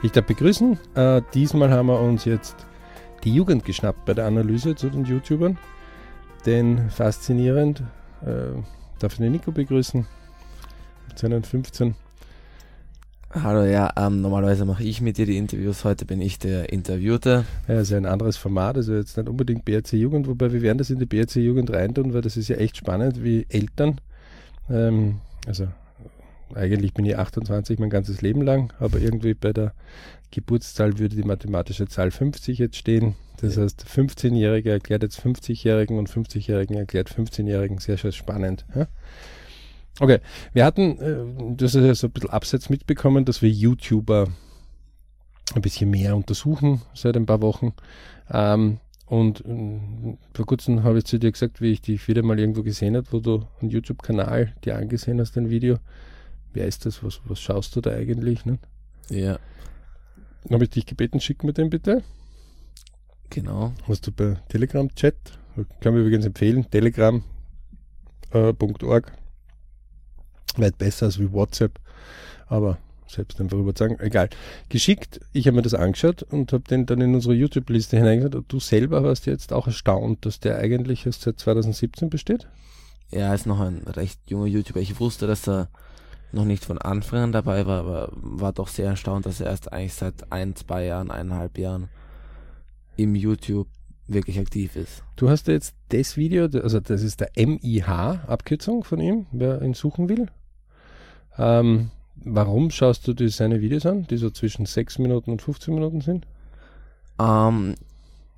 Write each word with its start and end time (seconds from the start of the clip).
Ich 0.00 0.12
darf 0.12 0.26
begrüßen. 0.26 0.78
Äh, 0.94 1.22
diesmal 1.34 1.70
haben 1.70 1.88
wir 1.88 2.00
uns 2.00 2.24
jetzt 2.24 2.54
die 3.24 3.34
Jugend 3.34 3.64
geschnappt 3.64 4.04
bei 4.04 4.14
der 4.14 4.26
Analyse 4.26 4.76
zu 4.76 4.90
den 4.90 5.04
YouTubern. 5.04 5.58
Denn 6.46 6.88
faszinierend 6.88 7.82
äh, 8.22 8.60
darf 9.00 9.14
ich 9.14 9.18
den 9.18 9.32
Nico 9.32 9.50
begrüßen 9.50 10.06
mit 11.08 11.18
seinen 11.18 11.42
15. 11.42 11.96
Hallo, 13.30 13.64
ja, 13.64 13.92
ähm, 13.96 14.22
normalerweise 14.22 14.64
mache 14.64 14.84
ich 14.84 15.00
mit 15.00 15.18
dir 15.18 15.26
die 15.26 15.36
Interviews. 15.36 15.84
Heute 15.84 16.04
bin 16.04 16.20
ich 16.20 16.38
der 16.38 16.72
Interviewte. 16.72 17.44
Ja, 17.66 17.80
ist 17.80 17.90
ja 17.90 17.96
ein 17.96 18.06
anderes 18.06 18.36
Format, 18.36 18.76
also 18.76 18.94
jetzt 18.94 19.16
nicht 19.16 19.28
unbedingt 19.28 19.64
BRC 19.64 19.94
Jugend, 19.94 20.28
wobei 20.28 20.52
wir 20.52 20.62
werden 20.62 20.78
das 20.78 20.90
in 20.90 21.00
die 21.00 21.06
BRC 21.06 21.36
Jugend 21.36 21.72
reintun, 21.72 22.14
weil 22.14 22.22
das 22.22 22.36
ist 22.36 22.48
ja 22.48 22.56
echt 22.56 22.76
spannend, 22.76 23.22
wie 23.22 23.46
Eltern, 23.50 24.00
ähm, 24.70 25.20
also 25.46 25.66
eigentlich 26.54 26.94
bin 26.94 27.04
ich 27.04 27.16
28 27.16 27.78
mein 27.78 27.90
ganzes 27.90 28.22
Leben 28.22 28.42
lang, 28.42 28.72
aber 28.78 29.00
irgendwie 29.00 29.34
bei 29.34 29.52
der 29.52 29.72
Geburtszahl 30.30 30.98
würde 30.98 31.16
die 31.16 31.22
mathematische 31.22 31.86
Zahl 31.88 32.10
50 32.10 32.58
jetzt 32.58 32.76
stehen. 32.76 33.14
Das 33.38 33.56
ja. 33.56 33.62
heißt, 33.62 33.84
15-Jährige 33.86 34.70
erklärt 34.70 35.02
jetzt 35.02 35.20
50-Jährigen 35.20 35.98
und 35.98 36.10
50-Jährigen 36.10 36.76
erklärt 36.76 37.08
15-Jährigen. 37.10 37.78
Sehr, 37.78 37.96
sehr 37.96 38.12
spannend. 38.12 38.66
Ja? 38.74 38.88
Okay, 40.00 40.18
wir 40.52 40.64
hatten, 40.64 40.98
äh, 40.98 41.54
das 41.56 41.74
ist 41.74 41.84
ja 41.84 41.94
so 41.94 42.08
ein 42.08 42.12
bisschen 42.12 42.30
abseits 42.30 42.70
mitbekommen, 42.70 43.24
dass 43.24 43.42
wir 43.42 43.50
YouTuber 43.50 44.28
ein 45.54 45.62
bisschen 45.62 45.90
mehr 45.90 46.14
untersuchen 46.14 46.82
seit 46.94 47.16
ein 47.16 47.26
paar 47.26 47.40
Wochen. 47.40 47.72
Ähm, 48.30 48.78
und 49.06 49.40
äh, 49.46 50.16
vor 50.34 50.46
kurzem 50.46 50.82
habe 50.84 50.98
ich 50.98 51.04
zu 51.04 51.18
dir 51.18 51.32
gesagt, 51.32 51.60
wie 51.60 51.72
ich 51.72 51.80
dich 51.80 52.06
wieder 52.08 52.22
mal 52.22 52.38
irgendwo 52.38 52.62
gesehen 52.62 52.96
habe, 52.96 53.06
wo 53.10 53.20
du 53.20 53.44
einen 53.60 53.70
YouTube-Kanal 53.70 54.54
dir 54.64 54.76
angesehen 54.76 55.20
hast, 55.20 55.36
ein 55.38 55.48
Video 55.48 55.78
wer 56.52 56.66
ist 56.66 56.86
das, 56.86 57.02
was, 57.02 57.20
was 57.24 57.40
schaust 57.40 57.74
du 57.76 57.80
da 57.80 57.92
eigentlich? 57.92 58.44
Ne? 58.44 58.58
Ja. 59.10 59.38
Dann 60.44 60.54
habe 60.54 60.64
ich 60.64 60.70
dich 60.70 60.86
gebeten, 60.86 61.20
schick 61.20 61.44
mir 61.44 61.52
den 61.52 61.70
bitte. 61.70 62.02
Genau. 63.30 63.72
Hast 63.86 64.06
du 64.06 64.12
bei 64.12 64.36
Telegram 64.48 64.92
Chat, 64.94 65.16
kann 65.80 65.94
mir 65.94 66.00
übrigens 66.00 66.24
empfehlen, 66.24 66.70
telegram.org. 66.70 67.22
Äh, 68.32 69.12
Weit 70.56 70.78
besser 70.78 71.06
als 71.06 71.18
wie 71.20 71.30
WhatsApp, 71.30 71.78
aber 72.46 72.78
selbst 73.06 73.40
einfach 73.40 73.58
überzeugen, 73.58 73.98
egal. 74.00 74.28
Geschickt, 74.68 75.20
ich 75.32 75.46
habe 75.46 75.56
mir 75.56 75.62
das 75.62 75.74
angeschaut 75.74 76.22
und 76.22 76.52
habe 76.52 76.64
den 76.64 76.86
dann 76.86 77.00
in 77.00 77.14
unsere 77.14 77.34
YouTube-Liste 77.34 77.96
hineingeschaut. 77.96 78.34
Und 78.34 78.52
du 78.52 78.60
selber 78.60 79.02
warst 79.02 79.26
jetzt 79.26 79.52
auch 79.52 79.66
erstaunt, 79.66 80.26
dass 80.26 80.40
der 80.40 80.58
eigentlich 80.58 81.06
erst 81.06 81.22
seit 81.22 81.38
2017 81.38 82.10
besteht? 82.10 82.48
Ja, 83.10 83.28
er 83.28 83.34
ist 83.34 83.46
noch 83.46 83.60
ein 83.60 83.78
recht 83.86 84.20
junger 84.26 84.46
YouTuber. 84.46 84.80
Ich 84.80 85.00
wusste, 85.00 85.26
dass 85.26 85.48
er 85.48 85.68
noch 86.32 86.44
nicht 86.44 86.64
von 86.64 86.78
Anfang 86.78 87.20
an 87.20 87.32
dabei 87.32 87.66
war, 87.66 87.80
aber 87.80 88.12
war 88.12 88.52
doch 88.52 88.68
sehr 88.68 88.86
erstaunt, 88.86 89.26
dass 89.26 89.40
er 89.40 89.46
erst 89.46 89.72
eigentlich 89.72 89.94
seit 89.94 90.32
ein, 90.32 90.54
zwei 90.56 90.84
Jahren, 90.84 91.10
eineinhalb 91.10 91.58
Jahren 91.58 91.88
im 92.96 93.14
YouTube 93.14 93.68
wirklich 94.06 94.38
aktiv 94.38 94.76
ist. 94.76 95.04
Du 95.16 95.28
hast 95.28 95.48
jetzt 95.48 95.74
das 95.90 96.16
Video, 96.16 96.44
also 96.44 96.80
das 96.80 97.02
ist 97.02 97.20
der 97.20 97.30
MIH-Abkürzung 97.36 98.84
von 98.84 99.00
ihm, 99.00 99.26
wer 99.32 99.62
ihn 99.62 99.74
suchen 99.74 100.08
will. 100.08 100.28
Ähm, 101.36 101.90
warum 102.16 102.70
schaust 102.70 103.06
du 103.06 103.14
dir 103.14 103.30
seine 103.30 103.60
Videos 103.60 103.86
an, 103.86 104.06
die 104.06 104.16
so 104.16 104.30
zwischen 104.30 104.66
6 104.66 104.98
Minuten 104.98 105.30
und 105.30 105.42
15 105.42 105.74
Minuten 105.74 106.00
sind? 106.00 106.26
Ähm, 107.20 107.74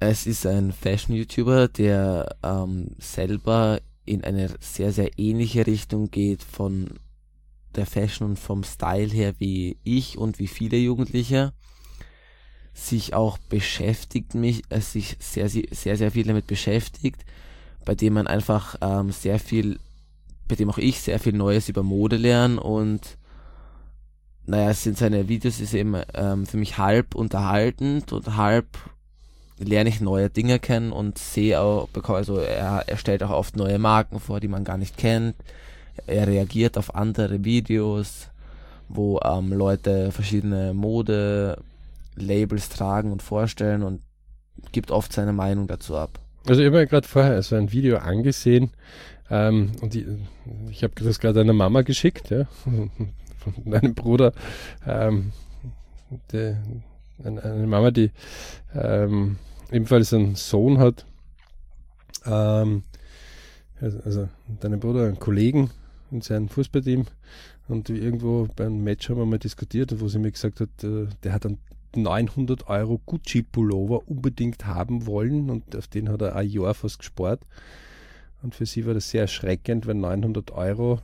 es 0.01 0.27
ist 0.27 0.47
ein 0.47 0.73
Fashion-YouTuber, 0.73 1.69
der 1.69 2.37
ähm, 2.43 2.89
selber 2.99 3.81
in 4.05 4.25
eine 4.25 4.51
sehr, 4.61 4.93
sehr 4.93 5.19
ähnliche 5.19 5.67
Richtung 5.67 6.11
geht 6.11 6.43
von 6.43 6.99
der 7.77 7.87
Fashion 7.87 8.31
und 8.31 8.39
vom 8.39 8.65
Style 8.65 9.09
her 9.09 9.35
wie 9.39 9.79
ich 9.85 10.19
und 10.19 10.39
wie 10.39 10.49
viele 10.49 10.77
Jugendliche 10.77 11.53
sich 12.73 13.15
auch 13.15 13.39
beschäftigt 13.39 14.35
mich, 14.35 14.63
äh, 14.71 14.81
sich 14.81 15.17
sehr, 15.19 15.49
sehr, 15.49 15.97
sehr 15.97 16.11
viel 16.11 16.27
damit 16.27 16.47
beschäftigt, 16.47 17.25
bei 17.85 17.95
dem 17.95 18.15
man 18.15 18.27
einfach 18.27 18.77
ähm, 18.81 19.11
sehr 19.11 19.39
viel, 19.39 19.79
bei 20.49 20.55
dem 20.55 20.71
auch 20.71 20.79
ich 20.79 21.01
sehr 21.01 21.19
viel 21.19 21.33
Neues 21.33 21.69
über 21.69 21.83
Mode 21.83 22.17
lerne 22.17 22.61
und 22.61 23.19
naja, 24.47 24.71
es 24.71 24.83
sind 24.83 24.99
seine 24.99 25.29
Videos 25.29 25.61
ist 25.61 25.75
eben 25.75 25.97
ähm, 26.15 26.47
für 26.47 26.57
mich 26.57 26.79
halb 26.79 27.15
unterhaltend 27.15 28.13
und 28.13 28.37
halb 28.37 28.67
lerne 29.59 29.91
ich 29.91 30.01
neue 30.01 30.31
Dinge 30.31 30.59
kennen 30.59 30.91
und 30.91 31.19
sehe 31.19 31.61
auch, 31.61 31.89
also 32.09 32.39
er, 32.39 32.85
er 32.89 32.97
stellt 32.97 33.23
auch 33.23 33.31
oft 33.31 33.57
neue 33.57 33.79
Marken 33.79 34.19
vor, 34.19 34.41
die 34.41 34.49
man 34.49 34.65
gar 34.65 34.79
nicht 34.79 34.97
kennt 34.97 35.37
er 36.07 36.27
reagiert 36.27 36.79
auf 36.79 36.95
andere 36.95 37.45
Videos, 37.45 38.29
wo 38.89 39.21
ähm, 39.25 39.53
Leute 39.53 40.11
verschiedene 40.13 40.75
Mode-Labels 40.75 42.69
tragen 42.69 43.13
und 43.13 43.23
vorstellen 43.23 43.83
und 43.83 44.03
gibt 44.73 44.91
oft 44.91 45.13
seine 45.13 45.33
Meinung 45.33 45.67
dazu 45.67 45.97
ab. 45.97 46.19
Also 46.47 46.63
ich 46.63 46.67
habe 46.67 46.79
mir 46.79 46.87
gerade 46.87 47.07
vorher 47.07 47.43
so 47.43 47.57
ein 47.57 47.73
Video 47.73 47.99
angesehen 47.99 48.71
ähm, 49.31 49.73
und 49.81 49.95
die, 49.95 50.07
ich 50.71 50.83
habe 50.83 50.95
das 51.03 51.21
gerade 51.21 51.41
einer 51.41 51.53
Mama 51.53 51.83
geschickt, 51.83 52.31
ja, 52.31 52.47
von 52.65 53.55
meinem 53.65 53.95
Bruder, 53.95 54.33
ähm, 54.87 55.33
die, 56.33 56.57
eine 57.23 57.67
Mama, 57.67 57.91
die 57.91 58.11
ähm, 58.75 59.37
ebenfalls 59.71 60.13
einen 60.13 60.35
Sohn 60.35 60.79
hat, 60.79 61.05
ähm, 62.27 62.83
also, 63.81 63.99
also 64.05 64.29
deinen 64.61 64.81
Bruder, 64.81 65.05
einen 65.07 65.19
Kollegen, 65.19 65.71
in 66.11 66.21
seinem 66.21 66.49
Fußballteam. 66.49 67.07
Und 67.69 67.89
irgendwo 67.89 68.49
beim 68.57 68.83
Match 68.83 69.09
haben 69.09 69.19
wir 69.19 69.27
mal 69.27 69.39
diskutiert, 69.39 70.01
wo 70.01 70.09
sie 70.09 70.19
mir 70.19 70.33
gesagt 70.33 70.61
hat, 70.61 70.85
äh, 70.85 71.07
der 71.23 71.33
hat 71.33 71.47
einen 71.47 71.59
900 71.95 72.69
Euro 72.69 73.01
Gucci-Pullover 73.05 74.09
unbedingt 74.09 74.67
haben 74.67 75.07
wollen 75.07 75.51
und 75.51 75.75
auf 75.77 75.89
den 75.89 76.09
hat 76.09 76.23
er 76.23 76.37
ein 76.37 76.49
Jahr 76.49 76.75
fast 76.75 76.99
gespart. 76.99 77.41
Und 78.43 78.55
für 78.55 78.67
sie 78.67 78.87
war 78.87 78.95
das 78.95 79.11
sehr 79.11 79.23
erschreckend, 79.23 79.87
wenn 79.87 80.01
900 80.01 80.51
Euro 80.53 81.01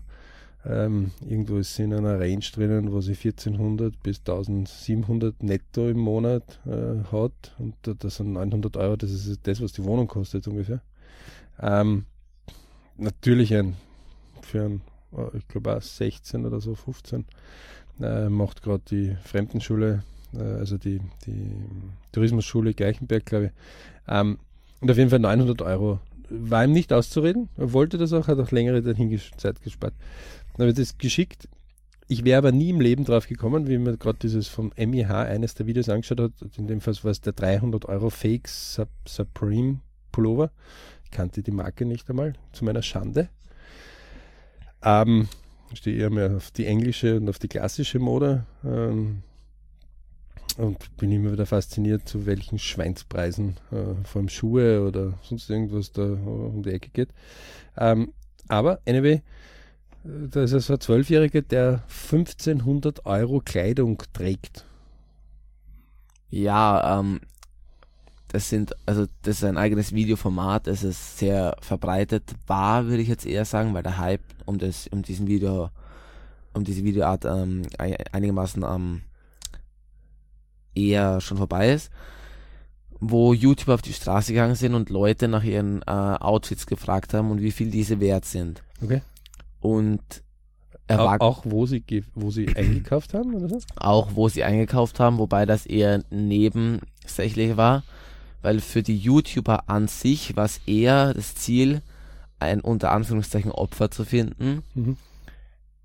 ähm, 0.69 1.13
irgendwo 1.21 1.59
ist 1.59 1.77
sie 1.77 1.85
in 1.85 1.95
einer 1.95 2.19
Range 2.19 2.45
drinnen, 2.53 2.93
wo 2.93 3.01
sie 3.01 3.13
1400 3.13 4.03
bis 4.03 4.19
1700 4.21 5.43
netto 5.43 5.89
im 5.89 5.99
Monat 5.99 6.61
äh, 6.67 7.05
hat. 7.13 7.55
Und 7.59 7.77
das 7.83 8.17
sind 8.17 8.33
900 8.33 8.77
Euro, 8.77 8.97
das 8.97 9.13
ist 9.13 9.47
das, 9.47 9.61
was 9.61 9.73
die 9.73 9.85
Wohnung 9.85 10.09
kostet 10.09 10.49
ungefähr. 10.49 10.81
Ähm, 11.61 12.07
natürlich 12.97 13.55
ein 13.55 13.77
für 14.43 14.65
einen 14.65 14.83
ich 15.35 15.47
glaube 15.49 15.77
auch 15.77 15.83
16 15.83 16.45
oder 16.47 16.61
so, 16.61 16.75
15, 16.75 17.25
äh, 18.01 18.29
macht 18.29 18.63
gerade 18.63 18.83
die 18.91 19.17
Fremdenschule, 19.25 20.03
äh, 20.35 20.43
also 20.43 20.79
die, 20.79 21.01
die 21.27 21.53
Tourismusschule 22.13 22.75
Gleichenberg, 22.75 23.25
glaube 23.25 23.47
ich. 23.47 23.53
Ähm, 24.09 24.39
und 24.81 24.91
auf 24.91 24.97
jeden 24.97 25.11
Fall 25.11 25.21
900 25.21 25.63
Euro. 25.63 26.01
War 26.29 26.65
ihm 26.65 26.73
nicht 26.73 26.93
auszureden, 26.93 27.49
er 27.57 27.73
wollte 27.73 27.99
das 27.99 28.13
auch, 28.13 28.27
hat 28.27 28.39
auch 28.39 28.51
längere 28.51 28.83
Zeit 29.37 29.63
gespart. 29.63 29.95
Dann 30.57 30.69
ich 30.69 30.75
das 30.75 30.99
geschickt. 30.99 31.49
Ich 32.09 32.25
wäre 32.25 32.39
aber 32.39 32.53
nie 32.53 32.71
im 32.71 32.81
Leben 32.81 33.05
drauf 33.05 33.27
gekommen, 33.27 33.67
wie 33.69 33.79
man 33.79 33.99
gerade 33.99 34.19
dieses 34.21 34.47
vom 34.47 34.73
MIH 34.77 35.11
eines 35.11 35.55
der 35.55 35.67
Videos 35.67 35.89
angeschaut 35.89 36.21
hat. 36.21 36.33
In 36.57 36.69
dem 36.69 36.81
Fall 36.81 36.95
war 37.03 37.11
es 37.11 37.21
der 37.21 37.33
300 37.33 37.85
Euro 37.87 38.11
Fake 38.11 38.49
Supreme 38.49 39.81
Pullover. 40.13 40.51
Ich 41.05 41.11
kannte 41.11 41.43
die 41.43 41.51
Marke 41.51 41.85
nicht 41.85 42.09
einmal, 42.09 42.35
zu 42.53 42.65
meiner 42.65 42.83
Schande. 42.83 43.29
Ähm, 44.87 45.29
ich 45.73 45.79
stehe 45.79 45.99
eher 45.99 46.11
mehr 46.11 46.37
auf 46.37 46.53
die 46.53 46.65
englische 46.65 47.17
und 47.17 47.29
auf 47.29 47.41
die 47.41 47.49
klassische 47.49 47.99
Mode. 47.99 48.47
Ähm, 48.65 49.23
und 50.57 50.97
bin 50.97 51.13
immer 51.13 51.33
wieder 51.33 51.45
fasziniert, 51.45 52.09
zu 52.09 52.25
welchen 52.25 52.59
Schweinspreisen, 52.59 53.57
äh, 53.73 54.05
vor 54.05 54.21
allem 54.21 54.29
Schuhe 54.29 54.87
oder 54.87 55.19
sonst 55.23 55.51
irgendwas 55.51 55.93
da 55.93 56.03
um 56.05 56.63
die 56.63 56.71
Ecke 56.71 56.89
geht. 56.91 57.11
Ähm, 57.77 58.13
aber, 58.49 58.81
anyway, 58.87 59.23
da 60.05 60.45
ist 60.45 60.55
also 60.55 60.75
ein 60.75 60.81
Zwölfjähriger, 60.81 61.43
der 61.43 61.83
1500 61.89 63.05
Euro 63.05 63.41
Kleidung 63.45 64.03
trägt. 64.13 64.65
Ja, 66.31 67.01
ähm, 67.01 67.21
das 68.29 68.49
sind, 68.49 68.75
also 68.87 69.07
das 69.23 69.39
ist 69.39 69.45
ein 69.45 69.57
eigenes 69.57 69.93
Videoformat, 69.93 70.67
es 70.67 70.83
ist 70.83 71.19
sehr 71.19 71.57
verbreitet 71.61 72.35
war, 72.47 72.87
würde 72.87 73.03
ich 73.03 73.09
jetzt 73.09 73.27
eher 73.27 73.45
sagen, 73.45 73.73
weil 73.75 73.83
der 73.83 73.99
Hype 73.99 74.23
um 74.47 74.59
das, 74.59 74.89
um 74.89 75.03
diesen 75.03 75.27
Video, 75.27 75.71
um 76.53 76.65
diese 76.65 76.83
Videoart 76.83 77.25
ähm, 77.25 77.63
einigermaßen 77.79 78.65
ähm, 78.65 79.03
eher 80.75 81.21
schon 81.21 81.37
vorbei 81.37 81.73
ist. 81.73 81.91
Wo 82.99 83.35
YouTuber 83.35 83.75
auf 83.75 83.83
die 83.83 83.93
Straße 83.93 84.33
gegangen 84.33 84.55
sind 84.55 84.75
und 84.75 84.91
Leute 84.91 85.29
nach 85.29 85.45
ihren 85.45 85.83
äh, 85.83 85.91
Outfits 85.91 86.67
gefragt 86.67 87.15
haben 87.15 87.31
und 87.31 87.43
wie 87.43 87.53
viel 87.53 87.71
diese 87.71 88.01
wert 88.01 88.25
sind. 88.25 88.63
Okay. 88.83 89.03
Und 89.61 90.01
er 90.89 91.01
auch, 91.01 91.21
auch 91.21 91.43
wo 91.45 91.67
sie 91.67 91.85
wo 92.15 92.31
sie 92.31 92.57
eingekauft 92.57 93.13
haben 93.13 93.35
oder 93.35 93.49
so? 93.49 93.59
Auch 93.77 94.11
wo 94.15 94.29
sie 94.29 94.45
eingekauft 94.45 94.99
haben, 94.99 95.19
wobei 95.19 95.45
das 95.45 95.67
eher 95.67 96.03
nebensächlich 96.11 97.57
war 97.57 97.83
weil 98.47 98.61
für 98.61 98.85
die 98.85 98.97
YouTuber 98.97 99.69
an 99.69 99.89
sich 99.89 100.37
war 100.37 100.45
es 100.45 100.61
eher 100.67 101.13
das 101.13 101.35
Ziel, 101.35 101.83
ein 102.39 102.61
unter 102.61 102.93
Anführungszeichen 102.93 103.51
Opfer 103.51 103.91
zu 103.91 104.05
finden, 104.05 104.63
mhm. 104.73 104.97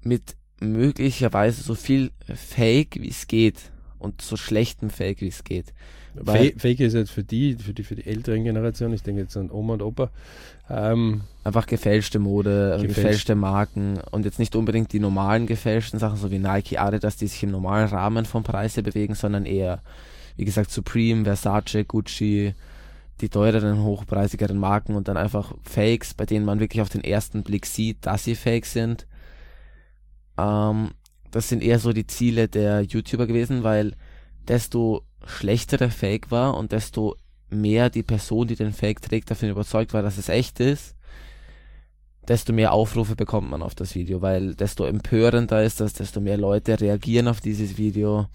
mit 0.03 0.35
möglicherweise 0.59 1.63
so 1.63 1.73
viel 1.73 2.11
Fake 2.35 3.01
wie 3.01 3.09
es 3.09 3.25
geht 3.25 3.71
und 3.97 4.21
so 4.21 4.37
schlechtem 4.37 4.91
Fake, 4.91 5.21
wie 5.21 5.29
es 5.29 5.43
geht. 5.43 5.73
Weil 6.13 6.53
Fake 6.55 6.81
ist 6.81 6.93
jetzt 6.93 7.09
für 7.09 7.23
die, 7.23 7.55
für 7.55 7.73
die, 7.73 7.83
für 7.83 7.95
die 7.95 8.05
älteren 8.05 8.43
Generationen, 8.43 8.93
ich 8.93 9.01
denke 9.01 9.21
jetzt 9.21 9.35
an 9.35 9.49
Oma 9.49 9.73
und 9.73 9.81
Opa, 9.81 10.11
ähm, 10.69 11.21
einfach 11.43 11.65
gefälschte 11.65 12.19
Mode, 12.19 12.73
gefälscht. 12.73 12.95
gefälschte 12.95 13.33
Marken 13.33 13.99
und 14.11 14.23
jetzt 14.23 14.37
nicht 14.37 14.55
unbedingt 14.55 14.93
die 14.93 14.99
normalen 14.99 15.47
gefälschten 15.47 15.99
Sachen, 15.99 16.17
so 16.17 16.29
wie 16.29 16.37
Nike, 16.37 16.77
Adidas, 16.77 17.17
die 17.17 17.25
sich 17.25 17.41
im 17.41 17.49
normalen 17.49 17.87
Rahmen 17.87 18.25
vom 18.25 18.43
Preise 18.43 18.83
bewegen, 18.83 19.15
sondern 19.15 19.47
eher, 19.47 19.81
wie 20.37 20.45
gesagt, 20.45 20.71
Supreme, 20.71 21.23
Versace, 21.23 21.85
Gucci, 21.87 22.53
die 23.21 23.29
teureren, 23.29 23.83
hochpreisigeren 23.83 24.57
Marken 24.57 24.95
und 24.95 25.07
dann 25.07 25.17
einfach 25.17 25.53
Fakes, 25.63 26.13
bei 26.13 26.25
denen 26.25 26.45
man 26.45 26.59
wirklich 26.59 26.81
auf 26.81 26.89
den 26.89 27.03
ersten 27.03 27.43
Blick 27.43 27.65
sieht, 27.65 28.05
dass 28.05 28.23
sie 28.23 28.35
Fake 28.35 28.65
sind. 28.65 29.07
Ähm, 30.37 30.91
das 31.29 31.47
sind 31.47 31.63
eher 31.63 31.79
so 31.79 31.93
die 31.93 32.07
Ziele 32.07 32.47
der 32.47 32.81
YouTuber 32.81 33.27
gewesen, 33.27 33.63
weil 33.63 33.95
desto 34.47 35.03
schlechter 35.25 35.77
der 35.77 35.91
Fake 35.91 36.31
war 36.31 36.57
und 36.57 36.71
desto 36.71 37.15
mehr 37.49 37.89
die 37.89 38.03
Person, 38.03 38.47
die 38.47 38.55
den 38.55 38.73
Fake 38.73 39.01
trägt, 39.01 39.29
davon 39.29 39.49
überzeugt 39.49 39.93
war, 39.93 40.01
dass 40.01 40.17
es 40.17 40.29
echt 40.29 40.59
ist, 40.59 40.95
desto 42.27 42.53
mehr 42.53 42.73
Aufrufe 42.73 43.15
bekommt 43.15 43.49
man 43.49 43.61
auf 43.61 43.75
das 43.75 43.95
Video, 43.95 44.21
weil 44.21 44.55
desto 44.55 44.85
empörender 44.85 45.63
ist 45.63 45.79
das, 45.79 45.93
desto 45.93 46.21
mehr 46.21 46.37
Leute 46.37 46.79
reagieren 46.79 47.27
auf 47.27 47.41
dieses 47.41 47.77
Video 47.77 48.27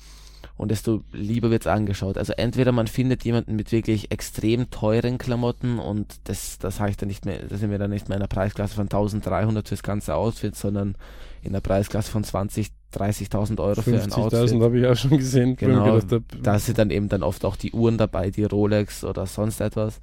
und 0.56 0.70
desto 0.70 1.02
lieber 1.12 1.50
wird 1.50 1.62
es 1.62 1.66
angeschaut. 1.66 2.16
Also 2.16 2.32
entweder 2.32 2.72
man 2.72 2.86
findet 2.86 3.24
jemanden 3.24 3.56
mit 3.56 3.72
wirklich 3.72 4.10
extrem 4.10 4.70
teuren 4.70 5.18
Klamotten 5.18 5.78
und 5.78 6.16
das, 6.24 6.58
das 6.58 6.80
habe 6.80 6.90
ich 6.90 6.96
dann 6.96 7.08
nicht 7.08 7.26
mehr, 7.26 7.40
das 7.48 7.60
sind 7.60 7.70
wir 7.70 7.78
dann 7.78 7.90
nicht 7.90 8.08
mehr 8.08 8.16
in 8.16 8.22
einer 8.22 8.28
Preisklasse 8.28 8.74
von 8.74 8.84
1300 8.84 9.68
fürs 9.68 9.82
ganze 9.82 10.14
Outfit, 10.14 10.56
sondern 10.56 10.96
in 11.42 11.52
der 11.52 11.60
Preisklasse 11.60 12.10
von 12.10 12.24
20, 12.24 12.68
30.000 12.94 13.60
Euro 13.60 13.82
für 13.82 14.00
ein 14.00 14.12
Outfit. 14.12 14.40
50.000 14.40 14.62
habe 14.62 14.78
ich 14.78 14.86
auch 14.86 14.96
schon 14.96 15.18
gesehen. 15.18 15.56
Genau, 15.56 16.00
da 16.42 16.58
sind 16.58 16.78
dann 16.78 16.90
eben 16.90 17.08
dann 17.08 17.22
oft 17.22 17.44
auch 17.44 17.56
die 17.56 17.72
Uhren 17.72 17.98
dabei, 17.98 18.30
die 18.30 18.44
Rolex 18.44 19.04
oder 19.04 19.26
sonst 19.26 19.60
etwas. 19.60 20.00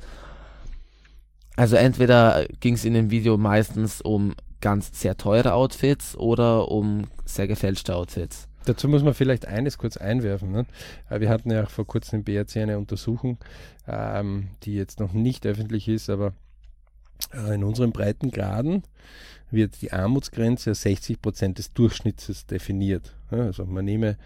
Also 1.55 1.75
entweder 1.75 2.45
ging 2.59 2.75
es 2.75 2.85
in 2.85 2.93
dem 2.93 3.09
Video 3.11 3.37
meistens 3.37 4.01
um 4.01 4.33
ganz 4.61 4.99
sehr 4.99 5.17
teure 5.17 5.53
Outfits 5.53 6.15
oder 6.15 6.69
um 6.69 7.05
sehr 7.25 7.47
gefälschte 7.47 7.95
Outfits. 7.95 8.47
Dazu 8.65 8.87
muss 8.87 9.03
man 9.03 9.13
vielleicht 9.13 9.47
eines 9.47 9.77
kurz 9.77 9.97
einwerfen. 9.97 10.51
Ne? 10.51 10.65
Äh, 11.09 11.19
wir 11.19 11.29
hatten 11.29 11.51
ja 11.51 11.63
auch 11.63 11.69
vor 11.69 11.85
kurzem 11.85 12.19
im 12.19 12.23
BRC 12.23 12.57
eine 12.57 12.77
Untersuchung, 12.77 13.37
ähm, 13.87 14.49
die 14.63 14.75
jetzt 14.75 14.99
noch 14.99 15.13
nicht 15.13 15.45
öffentlich 15.45 15.87
ist, 15.87 16.09
aber 16.09 16.33
äh, 17.33 17.55
in 17.55 17.63
unseren 17.63 17.91
Breitengraden 17.91 18.83
wird 19.51 19.81
die 19.81 19.91
Armutsgrenze 19.91 20.71
als 20.71 20.81
60 20.81 21.21
Prozent 21.21 21.57
des 21.59 21.73
Durchschnitts 21.73 22.45
definiert. 22.47 23.15
Also 23.29 23.65
man 23.65 23.85
nehme, 23.85 24.17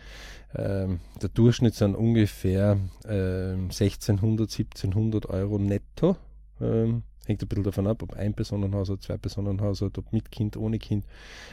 ähm, 0.55 0.99
der 1.21 1.29
Durchschnitt 1.29 1.75
sind 1.75 1.95
ungefähr 1.95 2.77
ähm, 3.07 3.65
1600, 3.65 4.49
1700 4.49 5.25
Euro 5.27 5.59
netto. 5.59 6.15
Ähm, 6.61 7.03
hängt 7.27 7.41
ein 7.41 7.47
bisschen 7.47 7.63
davon 7.63 7.87
ab, 7.87 8.01
ob 8.03 8.13
ein 8.13 8.33
Personenhaushalt, 8.33 9.01
zwei 9.03 9.17
Personenhaushalt, 9.17 9.97
ob 9.97 10.11
mit 10.13 10.31
Kind, 10.31 10.57
ohne 10.57 10.79
Kind. 10.79 11.05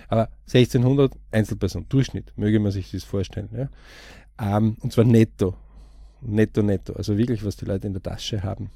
Aber 0.09 0.29
1600 0.47 1.13
Einzelperson, 1.31 1.87
Durchschnitt, 1.89 2.33
möge 2.37 2.61
man 2.61 2.73
sich 2.73 2.91
das 2.91 3.05
vorstellen. 3.05 3.49
Ja? 3.53 3.69
Ähm, 4.39 4.77
und 4.81 4.93
zwar 4.93 5.05
netto. 5.05 5.55
Netto, 6.21 6.63
netto. 6.63 6.95
Also 6.95 7.19
wirklich, 7.19 7.45
was 7.45 7.57
die 7.57 7.65
Leute 7.65 7.87
in 7.87 7.93
der 7.93 8.03
Tasche 8.03 8.43
haben. 8.43 8.71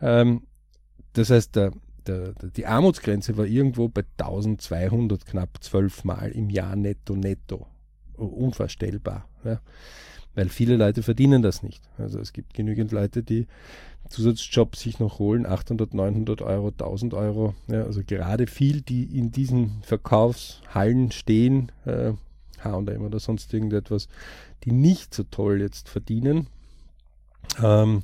Ähm, 0.00 0.42
das 1.12 1.30
heißt, 1.30 1.56
der, 1.56 1.72
der, 2.06 2.34
die 2.56 2.66
Armutsgrenze 2.66 3.36
war 3.36 3.46
irgendwo 3.46 3.88
bei 3.88 4.02
1200, 4.18 5.26
knapp 5.26 5.58
zwölfmal 5.60 6.30
im 6.32 6.50
Jahr 6.50 6.76
netto, 6.76 7.14
netto. 7.14 7.66
Unvorstellbar. 8.16 9.28
Ja? 9.44 9.60
Weil 10.34 10.48
viele 10.48 10.76
Leute 10.76 11.02
verdienen 11.02 11.42
das 11.42 11.62
nicht. 11.62 11.82
Also 11.98 12.18
es 12.20 12.32
gibt 12.32 12.54
genügend 12.54 12.92
Leute, 12.92 13.22
die 13.22 13.46
Zusatzjobs 14.10 14.80
sich 14.80 14.98
noch 14.98 15.18
holen, 15.18 15.46
800, 15.46 15.94
900 15.94 16.42
Euro, 16.42 16.68
1000 16.68 17.14
Euro. 17.14 17.54
Ja, 17.68 17.84
also 17.84 18.02
gerade 18.04 18.46
viel, 18.46 18.82
die 18.82 19.04
in 19.04 19.30
diesen 19.30 19.82
Verkaufshallen 19.82 21.12
stehen, 21.12 21.72
äh, 21.86 22.12
H&M 22.62 23.02
oder 23.02 23.20
sonst 23.20 23.54
irgendetwas, 23.54 24.08
die 24.64 24.72
nicht 24.72 25.14
so 25.14 25.22
toll 25.22 25.60
jetzt 25.60 25.88
verdienen. 25.88 26.48
Ähm, 27.62 28.02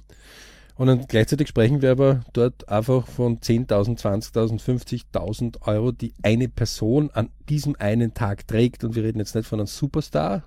und 0.77 0.89
dann 0.89 1.07
gleichzeitig 1.07 1.49
sprechen 1.49 1.83
wir 1.83 1.91
aber 1.91 2.21
dort 2.33 2.69
einfach 2.69 3.07
von 3.07 3.41
10.000, 3.41 3.99
20.000, 3.99 4.63
50.000 4.63 5.63
Euro, 5.67 5.91
die 5.91 6.13
eine 6.23 6.49
Person 6.49 7.11
an 7.11 7.31
diesem 7.49 7.77
einen 7.79 8.15
Tag 8.15 8.47
trägt. 8.47 8.85
Und 8.85 8.95
wir 8.95 9.03
reden 9.03 9.19
jetzt 9.19 9.35
nicht 9.35 9.49
von 9.49 9.59
einem 9.59 9.67
Superstar, 9.67 10.45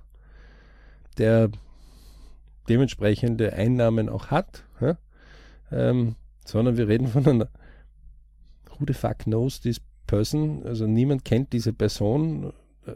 der 1.17 1.49
dementsprechende 2.69 3.53
Einnahmen 3.53 4.07
auch 4.07 4.27
hat, 4.27 4.63
ja? 4.79 4.97
Ähm, 5.71 6.15
sondern 6.45 6.77
wir 6.77 6.87
reden 6.87 7.07
von 7.07 7.25
einer 7.25 7.49
Who 8.77 8.85
the 8.87 8.93
fuck 8.93 9.19
knows 9.19 9.59
this 9.61 9.81
person? 10.07 10.63
Also 10.65 10.87
niemand 10.87 11.25
kennt 11.25 11.53
diese 11.53 11.73
Person, 11.73 12.53
äh, 12.85 12.93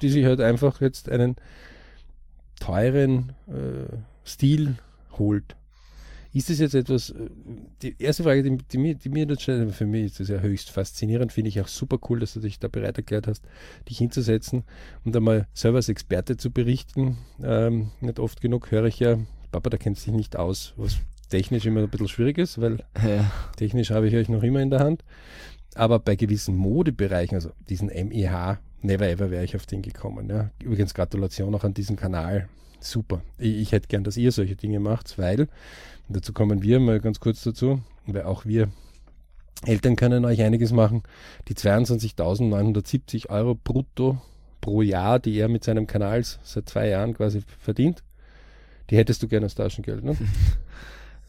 die 0.00 0.08
sich 0.08 0.24
halt 0.24 0.40
einfach 0.40 0.80
jetzt 0.80 1.08
einen 1.08 1.36
teuren 2.60 3.32
äh, 3.46 3.96
Stil 4.24 4.76
holt. 5.18 5.56
Ist 6.32 6.50
das 6.50 6.58
jetzt 6.58 6.74
etwas, 6.74 7.10
äh, 7.10 7.28
die 7.82 7.94
erste 7.98 8.24
Frage, 8.24 8.42
die, 8.42 8.56
die, 8.56 8.78
mir, 8.78 8.96
die 8.96 9.08
mir 9.08 9.26
das 9.26 9.42
stellt, 9.42 9.72
für 9.72 9.86
mich 9.86 10.06
ist 10.06 10.20
das 10.20 10.28
ja 10.28 10.40
höchst 10.40 10.70
faszinierend, 10.70 11.32
finde 11.32 11.48
ich 11.48 11.60
auch 11.60 11.68
super 11.68 11.98
cool, 12.08 12.18
dass 12.18 12.34
du 12.34 12.40
dich 12.40 12.58
da 12.58 12.66
bereit 12.66 12.96
erklärt 12.96 13.28
hast, 13.28 13.44
dich 13.88 13.98
hinzusetzen 13.98 14.64
und 15.04 15.16
einmal 15.16 15.46
selber 15.54 15.76
als 15.76 15.88
Experte 15.88 16.36
zu 16.36 16.50
berichten. 16.50 17.18
Ähm, 17.40 17.92
nicht 18.00 18.18
oft 18.18 18.40
genug 18.40 18.72
höre 18.72 18.86
ich 18.86 18.98
ja, 18.98 19.18
Papa, 19.52 19.70
da 19.70 19.76
kennt 19.76 19.98
sich 19.98 20.12
nicht 20.12 20.34
aus, 20.36 20.74
was 20.76 20.96
technisch 21.28 21.66
immer 21.66 21.80
ein 21.80 21.88
bisschen 21.88 22.08
schwierig 22.08 22.38
ist, 22.38 22.60
weil 22.60 22.78
ja. 23.06 23.30
technisch 23.56 23.90
habe 23.90 24.08
ich 24.08 24.14
euch 24.14 24.28
noch 24.28 24.42
immer 24.42 24.60
in 24.60 24.70
der 24.70 24.80
Hand. 24.80 25.04
Aber 25.74 25.98
bei 25.98 26.16
gewissen 26.16 26.56
Modebereichen, 26.56 27.34
also 27.34 27.50
diesen 27.68 27.88
MEH, 27.88 28.58
never 28.82 29.08
ever 29.08 29.30
wäre 29.30 29.44
ich 29.44 29.56
auf 29.56 29.66
den 29.66 29.82
gekommen. 29.82 30.28
Ja. 30.28 30.50
Übrigens 30.62 30.94
Gratulation 30.94 31.54
auch 31.54 31.64
an 31.64 31.74
diesen 31.74 31.96
Kanal. 31.96 32.48
Super. 32.80 33.22
Ich, 33.38 33.56
ich 33.56 33.72
hätte 33.72 33.88
gern, 33.88 34.04
dass 34.04 34.16
ihr 34.16 34.30
solche 34.30 34.56
Dinge 34.56 34.78
macht, 34.78 35.18
weil 35.18 35.48
dazu 36.08 36.32
kommen 36.32 36.62
wir 36.62 36.78
mal 36.80 37.00
ganz 37.00 37.18
kurz 37.18 37.42
dazu, 37.42 37.80
weil 38.06 38.22
auch 38.22 38.44
wir 38.44 38.68
Eltern 39.64 39.96
können 39.96 40.24
euch 40.24 40.42
einiges 40.42 40.72
machen. 40.72 41.02
Die 41.48 41.54
22.970 41.54 43.30
Euro 43.30 43.54
brutto 43.54 44.20
pro 44.60 44.82
Jahr, 44.82 45.18
die 45.18 45.36
er 45.38 45.48
mit 45.48 45.64
seinem 45.64 45.86
Kanal 45.86 46.22
seit 46.42 46.68
zwei 46.68 46.88
Jahren 46.88 47.14
quasi 47.14 47.42
verdient, 47.58 48.02
die 48.90 48.96
hättest 48.96 49.22
du 49.22 49.28
gerne 49.28 49.46
als 49.46 49.54
Taschengeld. 49.54 50.04
Ne? 50.04 50.16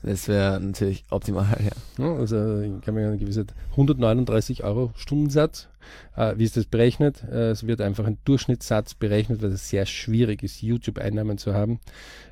Das 0.05 0.27
wäre 0.27 0.59
natürlich 0.59 1.03
optimal, 1.09 1.47
ja. 1.59 2.03
ja 2.03 2.15
also 2.15 2.59
ich 2.59 2.79
kann 2.81 2.93
mir 2.93 3.07
eine 3.07 3.17
gewisse 3.17 3.47
139 3.71 4.63
Euro 4.63 4.91
Stundensatz. 4.95 5.67
Äh, 6.15 6.35
wie 6.37 6.43
ist 6.43 6.57
das 6.57 6.65
berechnet? 6.65 7.23
Äh, 7.23 7.49
es 7.49 7.65
wird 7.65 7.81
einfach 7.81 8.05
ein 8.05 8.19
Durchschnittssatz 8.23 8.93
berechnet, 8.93 9.41
weil 9.41 9.53
es 9.53 9.67
sehr 9.67 9.87
schwierig 9.87 10.43
ist, 10.43 10.61
YouTube-Einnahmen 10.61 11.39
zu 11.39 11.55
haben 11.55 11.79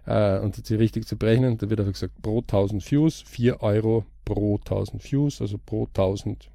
äh, 0.06 0.38
und 0.38 0.64
sie 0.64 0.76
richtig 0.76 1.08
zu 1.08 1.18
berechnen. 1.18 1.58
Da 1.58 1.68
wird 1.72 1.80
einfach 1.80 1.94
gesagt, 1.94 2.22
pro 2.22 2.42
1000 2.42 2.92
Views 2.92 3.24
4 3.26 3.64
Euro 3.64 4.06
pro 4.24 4.58
1000 4.58 5.12
Views, 5.12 5.42
also 5.42 5.58
pro 5.58 5.86
1000 5.86 6.52